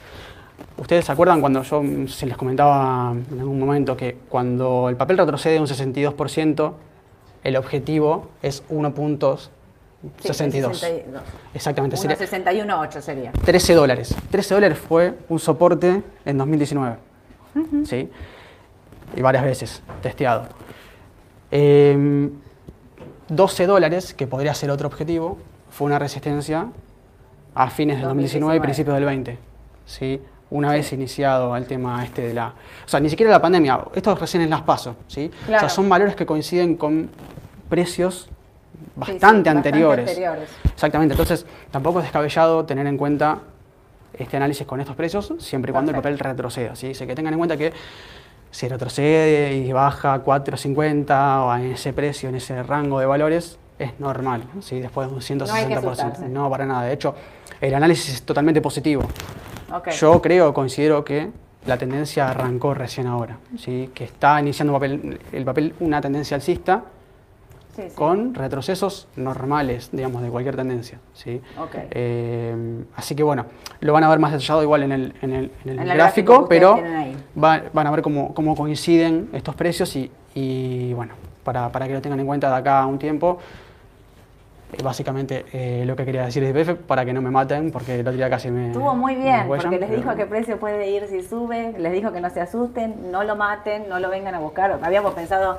[0.76, 5.16] ¿Ustedes se acuerdan cuando yo se les comentaba en algún momento que cuando el papel
[5.16, 6.72] retrocede un 62%,
[7.42, 9.48] el objetivo es 1.62?
[10.20, 10.86] Sí, 62.
[11.54, 13.32] Exactamente, Una sería 61.8 sería.
[13.32, 14.14] 13 dólares.
[14.30, 16.96] 13 dólares fue un soporte en 2019.
[17.86, 18.10] ¿Sí?
[19.16, 20.48] Y varias veces testeado.
[21.50, 22.30] Em,
[23.28, 25.38] 12 dólares, que podría ser otro objetivo,
[25.70, 26.68] fue una resistencia
[27.54, 28.60] a fines del 2019 y 2019.
[28.60, 29.38] principios del 20.
[29.86, 30.20] ¿sí?
[30.50, 32.48] Una vez iniciado el tema este de la...
[32.48, 34.96] O sea, ni siquiera la pandemia, esto recién en las pasos.
[35.08, 35.30] ¿sí?
[35.42, 35.60] O Claro.
[35.60, 37.10] sea, son valores que coinciden con
[37.68, 38.28] precios
[38.74, 40.08] Sí, sí, bastante anteriores.
[40.08, 40.48] anteriores.
[40.72, 43.38] Exactamente, entonces tampoco es descabellado tener en cuenta
[44.12, 46.76] este análisis con estos precios, siempre y cuando el papel retroceda.
[46.76, 46.90] ¿sí?
[46.90, 47.72] Así que tengan en cuenta que
[48.50, 53.98] si retrocede y baja 4.50 o en ese precio, en ese rango de valores, es
[53.98, 54.78] normal, ¿sí?
[54.78, 55.50] después de un 160%.
[55.50, 56.28] hay que asustarse.
[56.28, 56.84] No, para nada.
[56.84, 57.14] De hecho,
[57.68, 59.02] el análisis es totalmente positivo.
[59.72, 59.88] Ok.
[59.90, 61.30] Yo creo, considero que
[61.66, 63.90] la tendencia arrancó recién ahora, ¿sí?
[63.94, 66.84] que está iniciando papel, el papel una tendencia alcista
[67.74, 67.94] Sí, sí.
[67.96, 70.98] con retrocesos normales, digamos, de cualquier tendencia.
[71.14, 71.40] ¿sí?
[71.58, 71.74] Ok.
[71.90, 73.46] Eh, así que bueno,
[73.80, 76.46] lo van a ver más detallado igual en el, en el- en el En gráfico,
[76.48, 76.78] pero
[77.42, 81.94] va- van a ver cómo, cómo coinciden estos precios y, y, bueno, para, para que
[81.94, 83.38] lo tengan en cuenta de acá a un tiempo.
[84.74, 87.94] Eh, Básicamente eh, lo que quería decir es IPF para que no me maten, porque
[87.94, 88.68] el otro día casi me.
[88.68, 91.74] Estuvo muy bien, huellan, porque les pero- dijo a qué precio puede ir si sube,
[91.78, 94.78] les dijo que no se asusten, no lo maten, no lo vengan a buscar.
[94.82, 95.58] Habíamos pensado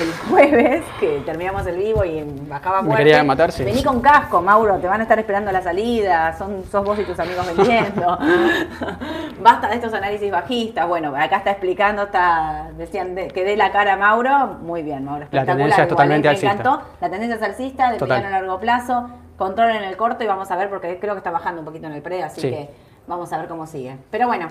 [0.00, 3.04] el jueves que terminamos el vivo y bajaba Me fuerte.
[3.04, 3.64] quería matar, sí.
[3.64, 6.98] Vení con casco, Mauro, te van a estar esperando a la salida, son, sos vos
[6.98, 8.18] y tus amigos vendiendo.
[9.40, 10.86] Basta de estos análisis bajistas.
[10.88, 14.58] Bueno, acá está explicando, está, decían de- que dé la cara a Mauro.
[14.62, 15.20] Muy bien, Mauro.
[15.20, 15.56] La Espectacular.
[15.56, 16.30] tendencia es totalmente ¿eh?
[16.30, 16.52] Me alcista.
[16.52, 16.82] encantó.
[17.00, 19.10] La tendencia es alcista, de mediano a largo plazo.
[19.36, 21.86] Control en el corto y vamos a ver, porque creo que está bajando un poquito
[21.86, 22.50] en el pre, así Sí.
[22.50, 22.70] que
[23.08, 23.96] vamos a ver cómo sigue.
[24.10, 24.46] Pero bueno,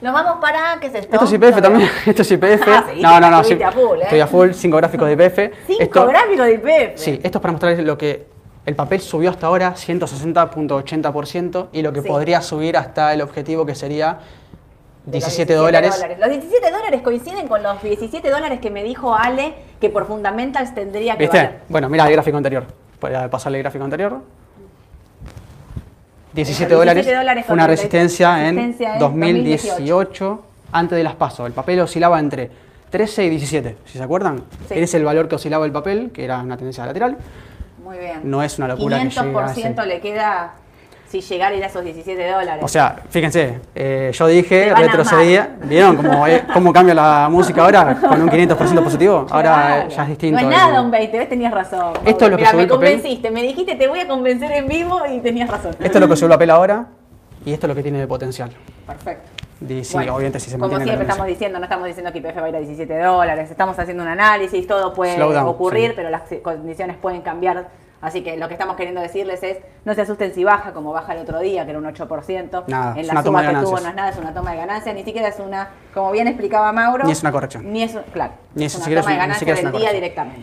[0.00, 0.78] nos vamos para.
[0.80, 1.12] ¿Qué es esto?
[1.14, 2.62] Esto es IPF también, esto es IPF.
[2.68, 4.02] Ah, seguiste, no, no, no, sí, a full, ¿eh?
[4.04, 5.54] estoy a full, cinco gráficos de IPF.
[5.66, 6.98] Cinco Esto- gráficos de IPF.
[7.00, 8.26] Sí, esto es para mostrarles lo que
[8.66, 12.08] el papel subió hasta ahora, 160.80%, y lo que Sí.
[12.08, 14.18] podría subir hasta el objetivo que sería
[15.04, 16.02] De los 17 dólares.
[16.18, 20.74] Los 17 dólares coinciden con los 17 dólares que me dijo Ale que por Fundamentals
[20.74, 21.36] tendría que ¿Viste?
[21.36, 21.60] valer.
[21.68, 22.64] Bueno, mira el gráfico anterior.
[22.98, 24.20] Puede pasarle el gráfico anterior.
[26.34, 31.46] 17 17 dólares, dólares fue una resistencia, resistencia en en 2018, antes de las pasos.
[31.46, 32.50] El papel oscilaba entre
[32.90, 34.38] 13 y 17, si se acuerdan.
[34.68, 34.74] Sí.
[34.74, 37.16] Ese es el valor que oscilaba el papel, que era una tendencia lateral.
[37.82, 38.20] Muy bien.
[38.24, 40.54] No es una locura que llegue a 500% ese- le queda
[41.20, 42.64] si llegar a esos 17 dólares.
[42.64, 45.56] O sea, fíjense, eh, yo dije, retrocedía.
[45.64, 49.26] ¿Vieron cómo, eh, cómo cambia la música ahora con un 500% positivo?
[49.30, 49.82] Ahora Claro.
[49.82, 50.40] eh, ya es distinto.
[50.40, 51.92] No es nada un 20, ves, tenías razón.
[52.04, 55.02] Esto es lo que Mira, me convenciste, me dijiste te voy a convencer en vivo
[55.06, 55.76] y tenías razón.
[55.78, 56.86] Esto es lo que subió la pela ahora
[57.44, 58.50] y esto es lo que tiene de potencial.
[58.86, 59.30] Perfecto.
[59.68, 62.36] Y sí, Bueno, obviamente si se como siempre estamos diciendo, no estamos diciendo que IPF
[62.38, 65.92] va a ir a 17 dólares, estamos haciendo un análisis, todo puede ocurrir, sí.
[65.96, 67.68] pero las condiciones pueden cambiar.
[68.04, 71.14] Así que lo que estamos queriendo decirles es, no se asusten si baja, como baja
[71.14, 72.64] el otro día, que era un 8%.
[72.66, 74.34] Nada, en es la una suba toma de que tuvo no es nada, es una
[74.34, 77.04] toma de ganancias, ni siquiera es una, como bien explicaba Mauro.
[77.04, 77.72] Ni es una corrección.
[77.72, 79.92] Ni es, claro, Ni es es- una toma de es del día corrección.
[79.94, 80.42] directamente.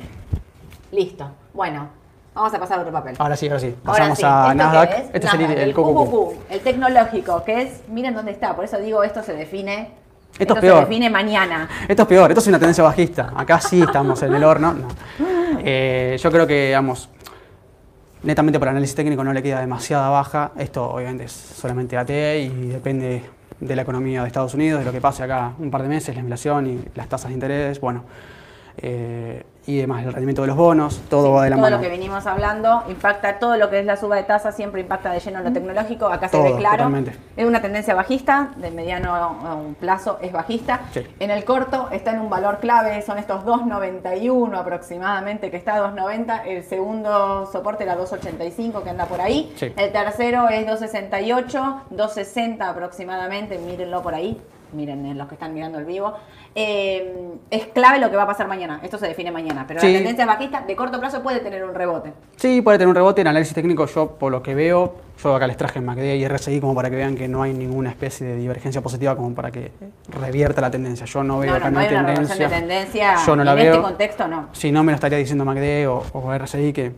[0.91, 1.29] Listo.
[1.53, 1.87] Bueno,
[2.33, 3.15] vamos a pasar a otro papel.
[3.19, 3.75] Ahora sí, ahora sí.
[3.85, 4.91] Ahora Pasamos sí, a ¿esto Nasdaq.
[4.91, 5.05] es?
[5.13, 5.83] Este es el, el QQQ.
[6.09, 9.91] QQQ, el tecnológico, que es, miren dónde está, por eso digo, esto se define,
[10.39, 11.69] Esto es se define mañana.
[11.87, 13.31] Esto es peor, esto es una tendencia bajista.
[13.35, 14.73] Acá sí estamos en el horno.
[14.73, 14.87] no.
[15.63, 17.07] Eh, yo creo que, digamos,
[18.23, 20.51] netamente por análisis técnico no le queda demasiada baja.
[20.57, 23.23] Esto obviamente es solamente AT y depende
[23.59, 26.15] de la economía de Estados Unidos, de lo que pase acá un par de meses,
[26.15, 28.03] la inflación y las tasas de interés, bueno,
[28.77, 31.75] eh, y demás, el rendimiento de los bonos, todo va de la todo mano.
[31.77, 35.11] lo que venimos hablando impacta todo lo que es la suba de tasa siempre impacta
[35.11, 37.15] de lleno en lo tecnológico acá se Todo, ve claro totalmente.
[37.37, 41.05] es una tendencia bajista de mediano a un plazo es bajista Sí.
[41.19, 45.93] en el corto está en un valor clave son estos 2.91 aproximadamente que está a
[45.93, 49.71] 2.90 el segundo soporte era 2.85 que anda por ahí Sí.
[49.77, 54.41] el tercero es 2.68 2.60 aproximadamente mírenlo por ahí
[54.73, 56.13] miren eh, los que están mirando el vivo
[56.55, 57.15] Eh,
[57.49, 59.87] es clave lo que va a pasar mañana esto se define mañana pero Sí.
[59.87, 62.11] la tendencia bajista de corto plazo puede tener un rebote.
[62.35, 63.85] Sí, puede tener un rebote en análisis técnico.
[63.85, 66.95] Yo, por lo que veo, yo acá les traje MACD y RSI como para que
[66.97, 69.71] vean que no hay ninguna especie de divergencia positiva como para que
[70.19, 71.05] revierta la tendencia.
[71.05, 72.49] Yo no veo No, acá no, no hay una tendencia.
[72.49, 73.15] de tendencia.
[73.25, 73.71] Yo no la en veo.
[73.73, 74.47] este contexto no.
[74.53, 76.91] Si no, me lo estaría diciendo MACD o, o RSI, que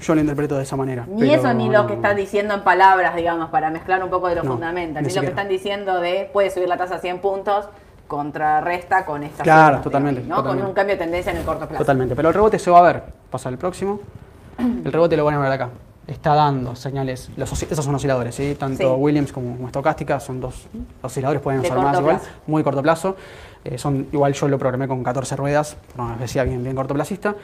[0.00, 1.04] yo lo interpreto de esa manera.
[1.08, 4.28] Ni pero eso ni lo que están diciendo en palabras, digamos, para mezclar un poco
[4.28, 5.02] de lo No, fundamental.
[5.02, 7.68] ni Ni lo que están diciendo de puede subir la tasa a 100 puntos,
[8.06, 10.36] contrarresta con esta Claro, totalmente, ¿no?
[10.36, 10.60] totalmente.
[10.62, 11.82] Con un cambio de tendencia en el corto plazo.
[11.82, 12.14] Totalmente.
[12.14, 13.02] Pero el rebote se va a ver.
[13.30, 14.00] Pasa al próximo.
[14.58, 15.70] El rebote lo van a ver acá.
[16.06, 17.30] Está dando señales.
[17.36, 18.56] Los esos son osciladores, ¿sí?
[18.58, 19.00] Tanto Sí.
[19.00, 20.66] Williams como, como Estocástica son dos
[21.00, 22.20] osciladores, pueden De usar más igual.
[22.46, 23.16] Muy corto plazo.
[23.64, 27.34] Eh, son, igual yo lo programé con 14 ruedas, por una decía bien, bien cortoplacista,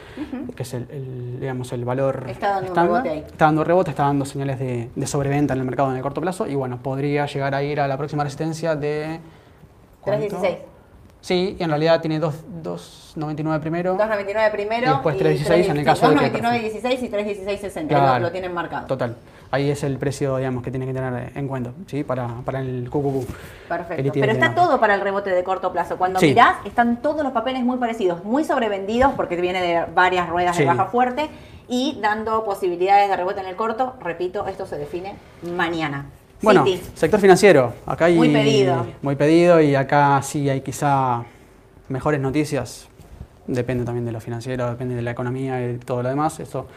[0.55, 3.03] que es el, el, digamos, el valor Está dando un estándar.
[3.05, 3.19] rebote ahí.
[3.27, 6.21] Está dando rebote, está dando señales de, de sobreventa en el mercado en el corto
[6.21, 6.47] plazo.
[6.47, 9.19] Y bueno, podría llegar a ir a la próxima resistencia de.
[10.03, 10.37] ¿cuánto?
[10.41, 10.57] 3.16.
[11.23, 13.97] Sí, y en realidad tiene dos- 2.99 primero.
[13.99, 14.87] 2.99 primero.
[14.87, 17.89] Y después 3.16 en el caso de que- 2.99.16 y 3.16.60.
[17.89, 18.19] Claro.
[18.21, 18.87] Lo, lo tienen marcado.
[18.87, 19.17] Total.
[19.53, 22.05] Ahí es el precio, digamos, que tiene que tener en cuenta, ¿sí?
[22.05, 23.29] Para, para el QQQ.
[23.69, 24.03] Perfecto.
[24.03, 25.97] El Pero está todo para el rebote de corto plazo.
[25.97, 26.27] Cuando Sí.
[26.29, 30.67] mirás, están todos los papeles muy parecidos, muy sobrevendidos porque viene de varias ruedas de
[30.67, 31.29] baja fuerte
[31.69, 33.95] y dando posibilidades de rebote en el corto.
[34.01, 36.07] Repito, esto se define mañana.
[36.43, 37.73] Bueno, sector financiero.
[37.87, 38.17] Acá hay.
[38.17, 38.87] Muy pedido.
[39.03, 41.25] Muy pedido y acá sí hay quizá
[41.89, 42.89] mejores noticias.
[43.53, 46.39] Depende también de lo financiero, depende de la economía y todo lo demás.
[46.39, 46.69] Eso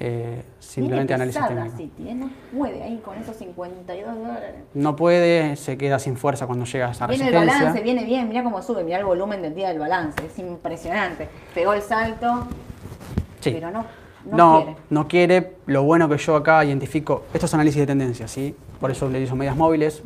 [0.00, 1.76] eh, simplemente Viene análisis técnico.
[1.76, 2.14] Citi, ¿eh?
[2.16, 4.56] No puede ahí con esos 52 dólares.
[4.74, 7.58] No puede, se queda sin fuerza cuando llega a esa Viene el resistencia.
[7.66, 11.28] balance, viene bien, mira cómo sube, mira el volumen del día del balance, es impresionante.
[11.54, 12.48] Pegó el salto,
[13.38, 13.52] Sí.
[13.52, 13.84] pero no,
[14.30, 14.76] no, No, quiere.
[14.90, 15.56] no quiere.
[15.66, 18.52] Lo bueno que yo acá identifico, esto es análisis de tendencia, ¿sí?
[18.80, 20.02] Por eso le hizo medias móviles,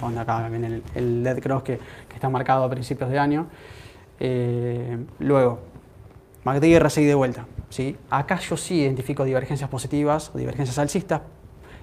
[0.00, 1.78] donde acá viene el, el dead cross que,
[2.08, 3.46] que está marcado a principios de año.
[4.20, 5.60] Eh, luego,
[6.44, 7.96] MACD y RSI de vuelta, ¿sí?
[8.10, 11.22] Acá yo sí identifico divergencias positivas o divergencias alcistas.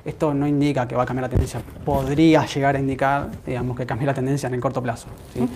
[0.03, 3.87] Esto no indica que va a cambiar la tendencia, podría llegar a indicar, digamos, que
[3.87, 5.47] cambie la tendencia en el corto plazo, ¿sí?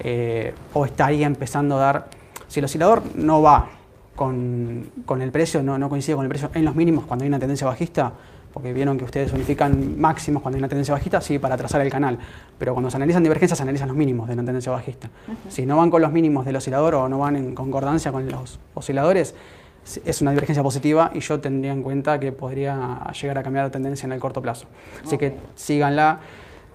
[0.00, 2.08] Eh, o estaría empezando a dar,
[2.48, 3.70] si el oscilador no va
[4.16, 7.28] con, con el precio, no, no coincide con el precio en los mínimos cuando hay
[7.28, 8.12] una tendencia bajista,
[8.52, 11.90] porque vieron que ustedes unifican máximos cuando hay una tendencia bajista, sí, para trazar el
[11.90, 12.18] canal,
[12.58, 15.08] pero cuando se analizan divergencias se analizan los mínimos de una tendencia bajista.
[15.48, 18.58] Si no van con los mínimos del oscilador o no van en concordancia con los
[18.74, 19.34] osciladores,
[20.04, 23.70] es una divergencia positiva y yo tendría en cuenta que podría llegar a cambiar la
[23.70, 24.66] tendencia en el corto plazo.
[25.04, 26.20] Así que síganla.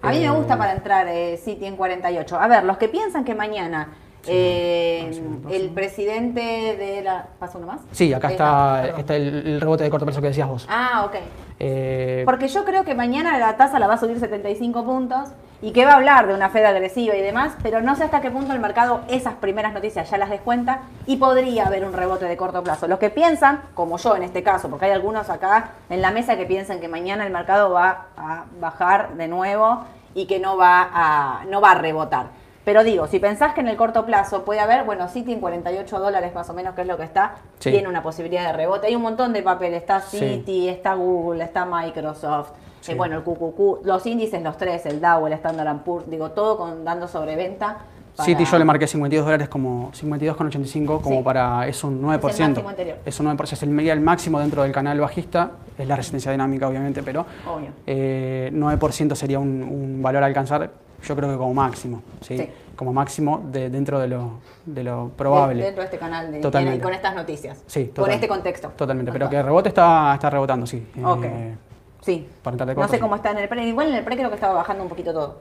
[0.01, 2.37] A mí me Eh, gusta para entrar eh, City en 48.
[2.39, 3.89] A ver, los que piensan que mañana
[4.25, 6.41] eh, el presidente
[6.77, 7.27] de la...
[7.39, 7.81] ¿Pasa uno más?
[7.91, 10.65] Sí, acá está, está el, el rebote de corto plazo que decías vos.
[10.69, 11.15] Ah, ok.
[11.59, 15.71] Eh, Porque yo creo que mañana la tasa la va a subir 75 puntos y
[15.71, 18.29] que va a hablar de una Fed agresiva y demás, pero no sé hasta qué
[18.29, 22.37] punto el mercado esas primeras noticias ya las descuenta y podría haber un rebote de
[22.37, 22.87] corto plazo.
[22.87, 26.37] Los que piensan, como yo en este caso, porque hay algunos acá en la mesa
[26.37, 30.89] que piensan que mañana el mercado va a bajar de nuevo y que no va
[30.93, 32.27] a, no va a rebotar.
[32.67, 35.99] Pero digo, si pensás que en el corto plazo puede haber, bueno, Citi en 48
[36.01, 37.71] dólares más o menos, que es lo que está, Sí.
[37.71, 38.87] tiene una posibilidad de rebote.
[38.87, 40.19] Hay un montón de papel, está Sí.
[40.19, 42.49] Citi, está Google, está Microsoft,
[42.81, 42.91] Sí.
[42.91, 46.57] eh, bueno, el QQQ, los índices, los tres, el Dow, el Standard Poor's, digo, todo
[46.57, 47.77] con, dando sobreventa.
[48.17, 52.27] para- City yo le marqué 52 dólares como 52,85 como para es un 9%.
[52.33, 52.97] Es el máximo anterior.
[53.05, 56.67] Es un 9%, es el, el máximo dentro del canal bajista, es la resistencia dinámica
[56.67, 57.69] obviamente, pero Obvio.
[57.85, 60.69] eh, 9% sería un, un valor a alcanzar,
[61.03, 62.37] yo creo que como máximo, ¿sí?
[62.37, 62.49] Sí.
[62.75, 65.55] Como máximo de, dentro de lo, de lo probable.
[65.59, 66.81] De- Dentro de este canal de, Totalmente.
[66.83, 67.63] con estas noticias.
[67.65, 68.13] Sí, Con total.
[68.13, 68.69] este contexto.
[68.75, 70.87] Totalmente, pero que rebote está, está rebotando, sí.
[71.03, 71.23] Ok.
[71.23, 71.55] Eh,
[72.01, 72.25] Sí.
[72.41, 73.65] para entrar de No sé cómo está en el pre.
[73.65, 75.39] Igual en el pre creo que estaba bajando un poquito todo.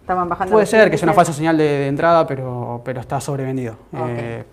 [0.00, 0.52] Estaban bajando.
[0.52, 3.76] Puede ser que sea una falsa señal de, de entrada, pero, pero está sobrevendido.
[3.94, 4.44] Eh,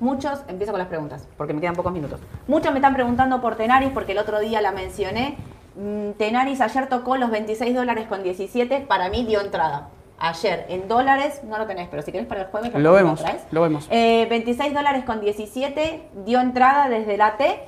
[0.00, 2.20] Muchos, empiezo con las preguntas, porque me quedan pocos minutos.
[2.48, 5.36] Muchos me están preguntando por Tenaris, porque el otro día la mencioné.
[5.74, 9.88] Mm, Tenaris ayer tocó los 26 dólares con 17, para mí dio entrada.
[10.18, 12.72] Ayer, en dólares, no lo tenés, pero si querés para el jueves...
[12.74, 13.44] Lo vemos, traes.
[13.50, 13.88] lo vemos.
[13.90, 17.60] Eh, 26 dólares con 17 dio entrada desde la T.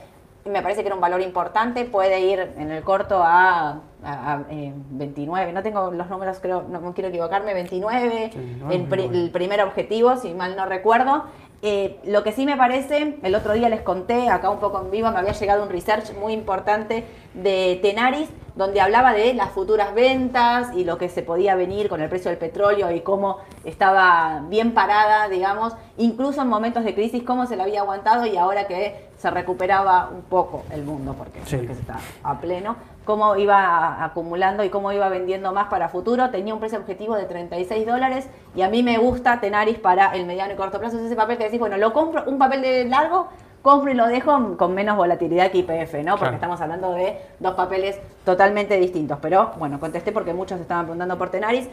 [0.44, 1.84] Me parece que era un valor importante.
[1.86, 5.52] Puede ir en el corto a, a- a, eh, 29.
[5.52, 7.54] No tengo los números, creo, no, no quiero equivocarme.
[7.54, 8.30] 29.
[8.32, 11.24] Sí, no, el, pri- el primer objetivo, si mal no recuerdo.
[11.66, 14.90] Eh, lo que sí me parece, el otro día les conté, acá un poco en
[14.90, 19.94] vivo, me había llegado un research muy importante de Tenaris, donde hablaba de las futuras
[19.94, 24.42] ventas y lo que se podía venir con el precio del petróleo y cómo estaba
[24.48, 28.66] bien parada, digamos, incluso en momentos de crisis, cómo se la había aguantado y ahora
[28.68, 31.56] que se recuperaba un poco el mundo, porque, Sí.
[31.68, 36.30] está a pleno, cómo iba acumulando y cómo iba vendiendo más para futuro.
[36.30, 40.26] Tenía un precio objetivo de 36 dólares y a mí me gusta Tenaris para el
[40.26, 40.98] mediano y corto plazo.
[40.98, 43.28] Es ese papel que decís, bueno, lo compro, un papel de largo,
[43.64, 46.12] compro y lo dejo con menos volatilidad que IPF, ¿no?
[46.12, 46.34] Porque Claro.
[46.34, 49.18] estamos hablando de dos papeles totalmente distintos.
[49.22, 51.66] Pero bueno, contesté porque muchos estaban preguntando por Tenaris.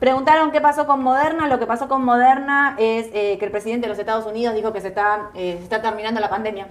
[0.00, 1.46] Preguntaron qué pasó con Moderna.
[1.46, 4.72] Lo que pasó con Moderna es eh, que el presidente de los Estados Unidos dijo
[4.72, 6.66] que se está, eh, se está terminando la pandemia.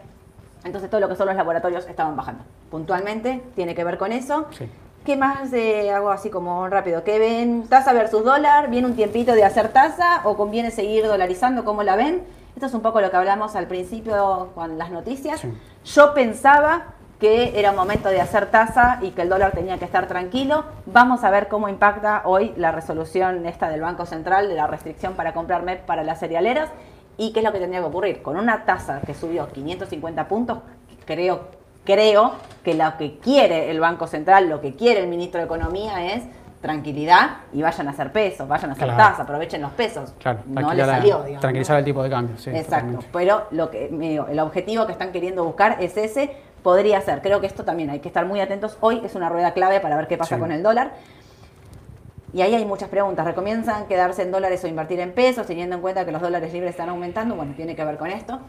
[0.65, 2.43] Entonces todo lo que son los laboratorios estaban bajando.
[2.69, 4.47] Puntualmente tiene que ver con eso.
[4.51, 4.69] Sí.
[5.05, 7.05] ¿Qué más eh, hago así como rápido?
[7.05, 7.65] ¿Qué ven?
[7.69, 8.69] ¿Tasa versus dólar?
[8.69, 11.63] ¿Viene un tiempito de hacer tasa o conviene seguir dolarizando?
[11.63, 12.23] ¿Cómo la ven?
[12.55, 15.39] Esto es un poco lo que hablamos al principio con las noticias.
[15.39, 15.51] Sí.
[15.85, 19.85] Yo pensaba que era un momento de hacer tasa y que el dólar tenía que
[19.85, 20.65] estar tranquilo.
[20.85, 25.13] Vamos a ver cómo impacta hoy la resolución esta del Banco Central de la restricción
[25.13, 26.69] para comprar MEP para las cerealeras
[27.17, 28.21] y qué es lo que tendría que ocurrir.
[28.21, 30.59] Con una tasa que subió 550 puntos,
[31.05, 31.47] creo,
[31.85, 32.33] creo
[32.63, 36.23] que lo que quiere el Banco Central, lo que quiere el ministro de Economía es
[36.63, 38.97] tranquilidad y vayan a hacer pesos, vayan a hacer Claro.
[39.11, 40.13] tasa, aprovechen los pesos.
[40.17, 41.41] Claro, no le tranquilizar, salió, digamos.
[41.41, 42.37] tranquilizar el tipo de cambio.
[42.37, 43.07] Sí, Exacto, totalmente.
[43.11, 46.31] pero lo que digo, el objetivo que están queriendo buscar es ese,
[46.63, 47.21] podría ser.
[47.21, 48.77] Creo que esto también hay que estar muy atentos.
[48.79, 50.39] Hoy es una rueda clave para ver qué pasa Sí.
[50.41, 50.93] con el dólar.
[52.33, 53.25] Y ahí hay muchas preguntas.
[53.25, 56.71] ¿Recomiendan quedarse en dólares o invertir en pesos, teniendo en cuenta que los dólares libres
[56.71, 57.35] están aumentando?
[57.35, 58.39] Bueno, tiene que ver con esto.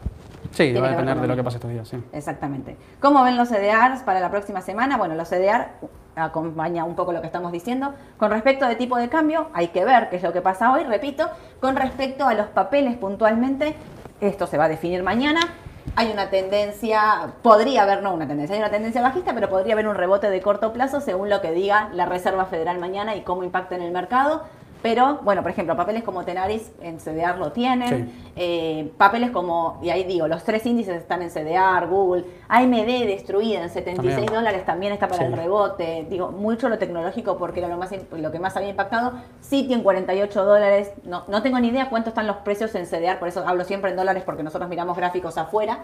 [0.55, 1.87] Sí, va a depender de lo que pase estos días.
[1.87, 2.01] Sí.
[2.13, 2.77] Exactamente.
[3.01, 4.97] ¿Cómo ven los CDRs para la próxima semana?
[4.97, 5.67] Bueno, los CDR
[6.15, 7.93] acompaña un poco lo que estamos diciendo.
[8.17, 10.85] Con respecto de tipo de cambio, hay que ver qué es lo que pasa hoy,
[10.85, 11.29] repito.
[11.59, 13.75] Con respecto a los papeles puntualmente,
[14.21, 15.41] esto se va a definir mañana.
[15.97, 19.87] Hay una tendencia, podría haber, no una tendencia, hay una tendencia bajista, pero podría haber
[19.87, 23.43] un rebote de corto plazo según lo que diga la Reserva Federal mañana y cómo
[23.43, 24.43] impacta en el mercado.
[24.85, 28.05] Pero, bueno, por ejemplo, papeles como Tenaris en CDR lo tienen.
[28.13, 28.31] Sí.
[28.35, 32.23] Eh, papeles como, y ahí digo, los tres índices están en CDR, Google.
[32.49, 34.31] AMD destruida en 76 También.
[34.35, 35.25] dólares también está para Sí.
[35.25, 36.05] el rebote.
[36.07, 39.13] Digo, mucho lo tecnológico porque era lo, más, lo que más había impactado.
[39.41, 40.91] Citi en 48 dólares.
[41.03, 43.89] No, no tengo ni idea cuánto están los precios en CDR, por eso hablo siempre
[43.89, 45.79] en dólares porque nosotros miramos gráficos afuera.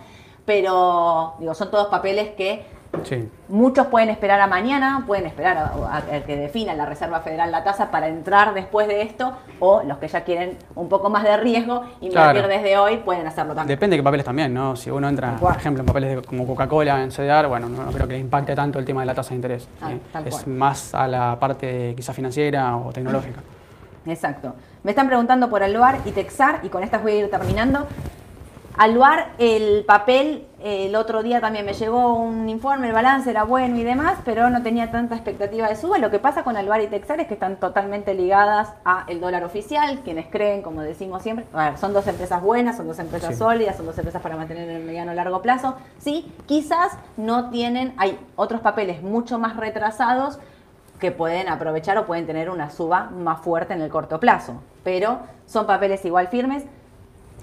[0.46, 2.66] Pero, digo, son todos papeles que
[3.04, 3.30] Sí.
[3.48, 7.64] Muchos pueden esperar a mañana, pueden esperar a, a que defina la Reserva Federal la
[7.64, 11.38] tasa para entrar después de esto, o los que ya quieren un poco más de
[11.38, 12.48] riesgo, invertir Claro.
[12.50, 13.78] desde hoy, pueden hacerlo también.
[13.78, 14.76] Depende de qué papeles también, ¿no?
[14.76, 17.92] Si uno entra, por ejemplo, en papeles de- como Coca-Cola en CDR, bueno, no, no
[17.92, 19.68] creo que le impacte tanto el tema de la tasa de interés.
[19.82, 19.92] Ah,
[20.26, 23.40] Es más a la parte quizás financiera o tecnológica.
[24.06, 24.54] Exacto.
[24.84, 27.88] Me están preguntando por Aluar y Texar, y con estas voy a ir terminando.
[28.78, 33.78] Aluar, el papel, el otro día también me llegó un informe, el balance era bueno
[33.78, 35.98] y demás, pero no tenía tanta expectativa de suba.
[35.98, 39.44] Lo que pasa con Aluar y Texar es que están totalmente ligadas a el dólar
[39.44, 43.36] oficial, quienes creen, como decimos siempre, ver, son dos empresas buenas, son dos empresas Sí.
[43.36, 45.76] sólidas, son dos empresas para mantener en el mediano o largo plazo.
[46.00, 50.40] Sí, quizás no tienen, hay otros papeles mucho más retrasados
[51.00, 54.62] que pueden aprovechar o pueden tener una suba más fuerte en el corto plazo.
[54.84, 56.64] Pero son papeles igual firmes.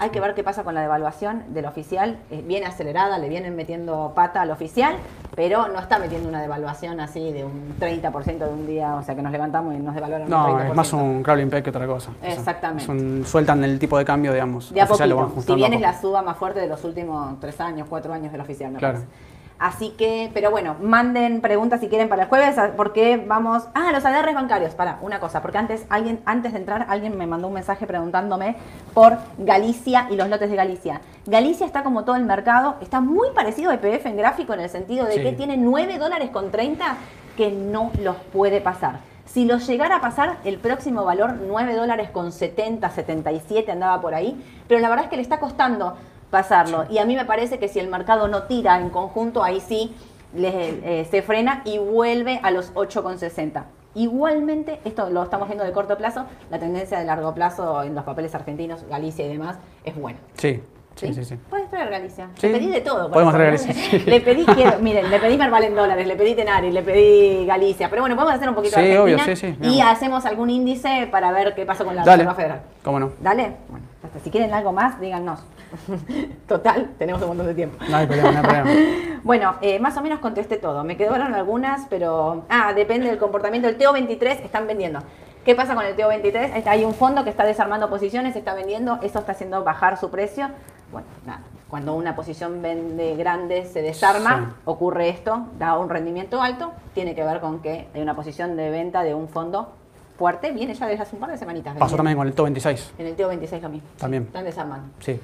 [0.00, 2.18] Hay que ver qué pasa con la devaluación del oficial.
[2.30, 4.94] Eh, viene acelerada, le vienen metiendo pata al oficial,
[5.34, 9.16] pero no está metiendo una devaluación así de un 30% de un día, o sea
[9.16, 10.70] que nos levantamos y nos devaluaron un No, 30%.
[10.70, 12.10] es más un crawling peg que otra cosa.
[12.10, 12.84] O sea, Exactamente.
[12.84, 14.72] es un- sueltan el tipo de cambio, digamos.
[14.72, 15.54] De a oficial, lo van poquito.
[15.54, 18.40] Si bien es la suba más fuerte de los últimos tres años, cuatro años del
[18.40, 18.98] oficial, me Claro.
[19.00, 19.12] parece.
[19.58, 23.64] Así que, pero bueno, manden preguntas si quieren para el jueves, porque vamos.
[23.74, 24.74] Ah, los ADRs bancarios.
[24.74, 28.56] Para, una cosa, porque antes alguien, antes de entrar, alguien me mandó un mensaje preguntándome
[28.94, 31.00] por Galicia y los lotes de Galicia.
[31.26, 34.70] Galicia está como todo el mercado, está muy parecido a EPF en gráfico en el
[34.70, 35.22] sentido de Sí.
[35.22, 36.96] que tiene 9 dólares con 30
[37.36, 39.00] que no los puede pasar.
[39.26, 44.14] Si los llegara a pasar, el próximo valor 9 dólares con 70, 77 andaba por
[44.14, 45.96] ahí, pero la verdad es que le está costando
[46.30, 46.84] pasarlo.
[46.90, 49.94] Y a mí me parece que si el mercado no tira en conjunto, ahí sí
[50.34, 53.64] le- eh, se frena y vuelve a los 8,60.
[53.94, 58.04] Igualmente, esto lo estamos viendo de corto plazo, la tendencia de largo plazo en los
[58.04, 60.18] papeles argentinos, Galicia y demás, es buena.
[60.34, 60.62] Sí,
[60.94, 61.24] sí, sí.
[61.24, 61.36] sí.
[61.50, 62.28] Puedes traer Galicia.
[62.36, 62.46] Sí.
[62.48, 63.10] Le pedí de todo.
[63.10, 63.98] Podemos traer Galicia.
[64.06, 67.88] Le pedí, quiero- miren, le pedí Merval en dólares, le pedí Tenari, le pedí Galicia.
[67.90, 70.50] Pero bueno, podemos hacer un poquito Sí, de Argentina obvio, sí, sí, Y hacemos algún
[70.50, 72.18] índice para ver qué pasa con la Dale.
[72.24, 72.60] Reserva Federal.
[72.84, 73.12] ¿Cómo no?
[73.20, 73.52] Dale.
[73.68, 73.86] Bueno,
[74.22, 75.40] si quieren algo más, díganos.
[76.46, 77.76] Total, tenemos un montón de tiempo.
[77.88, 78.70] No hay problema, no hay problema.
[79.24, 80.84] Bueno, eh, más o menos contesté todo.
[80.84, 82.44] Me quedaron algunas, pero.
[82.48, 83.68] Ah, depende del comportamiento.
[83.68, 85.00] El TO23 están vendiendo.
[85.44, 86.56] ¿Qué pasa con el TO23?
[86.56, 90.10] Está- Hay un fondo que está desarmando posiciones, está vendiendo, eso está haciendo bajar su
[90.10, 90.48] precio.
[90.92, 91.40] Bueno, nada.
[91.68, 94.60] Cuando una posición vende grande se desarma, Sí.
[94.64, 98.70] ocurre esto, da un rendimiento alto, tiene que ver con que hay una posición de
[98.70, 99.74] venta de un fondo
[100.18, 101.76] fuerte, viene ya desde hace un par de semanitas.
[101.76, 102.92] Pasó también con el TO 26.
[102.98, 103.88] En el TO26 lo mismo.
[103.94, 104.24] sí, También.
[104.24, 104.88] están desarmando.
[104.98, 105.18] Sí.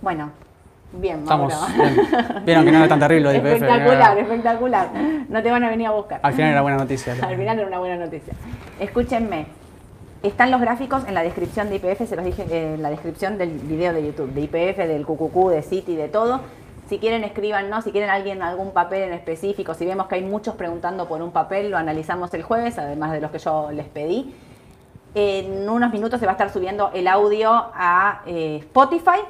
[0.00, 0.30] Bueno,
[0.92, 2.44] bien, Estamos bien.
[2.44, 3.62] Vieron que no era tan terrible lo de IPF.
[3.62, 4.90] Espectacular, espectacular.
[5.28, 6.20] No te van a venir a buscar.
[6.22, 7.12] Al final era buena noticia.
[7.22, 8.32] Al final era una buena noticia.
[8.80, 9.46] Escúchenme.
[10.22, 13.36] Están los gráficos en la descripción de IPF, se los dije eh, en la descripción
[13.36, 16.40] del video de YouTube, de IPF, del QQQ, de City, de todo.
[16.86, 17.84] Si quieren, escríbanos.
[17.84, 21.30] Si quieren alguien algún papel en específico, si vemos que hay muchos preguntando por un
[21.30, 24.34] papel, lo analizamos el jueves, además de los que yo les pedí.
[25.14, 29.20] En unos minutos se va a estar subiendo el audio a eh, Spotify.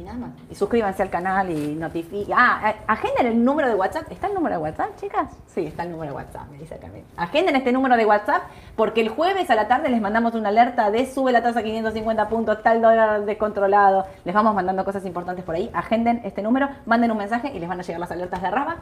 [0.00, 0.30] Y nada más.
[0.50, 2.34] Y suscríbanse al canal y notifiquen.
[2.34, 4.10] Ah, agenden el número de WhatsApp.
[4.10, 5.30] ¿Está el número de WhatsApp, chicas?
[5.46, 7.04] Sí, está el número de WhatsApp, me dice Camila.
[7.18, 8.44] Agenden este número de WhatsApp
[8.76, 11.62] porque el jueves a la tarde les mandamos una alerta de sube la tasa a
[11.62, 14.06] 550 puntos, tal dólar descontrolado.
[14.24, 15.70] Les vamos mandando cosas importantes por ahí.
[15.74, 18.76] Agenden este número, manden un mensaje y les van a llegar las alertas de Raba.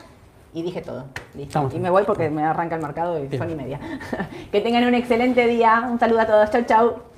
[0.55, 1.07] Y dije todo.
[1.35, 1.43] Listo.
[1.43, 3.43] Estamos y me voy porque me arranca el mercado y Bien.
[3.43, 3.81] son y media.
[4.53, 5.85] que tengan un excelente día.
[5.91, 6.51] Un saludo a todos.
[6.51, 7.18] Chau, chau.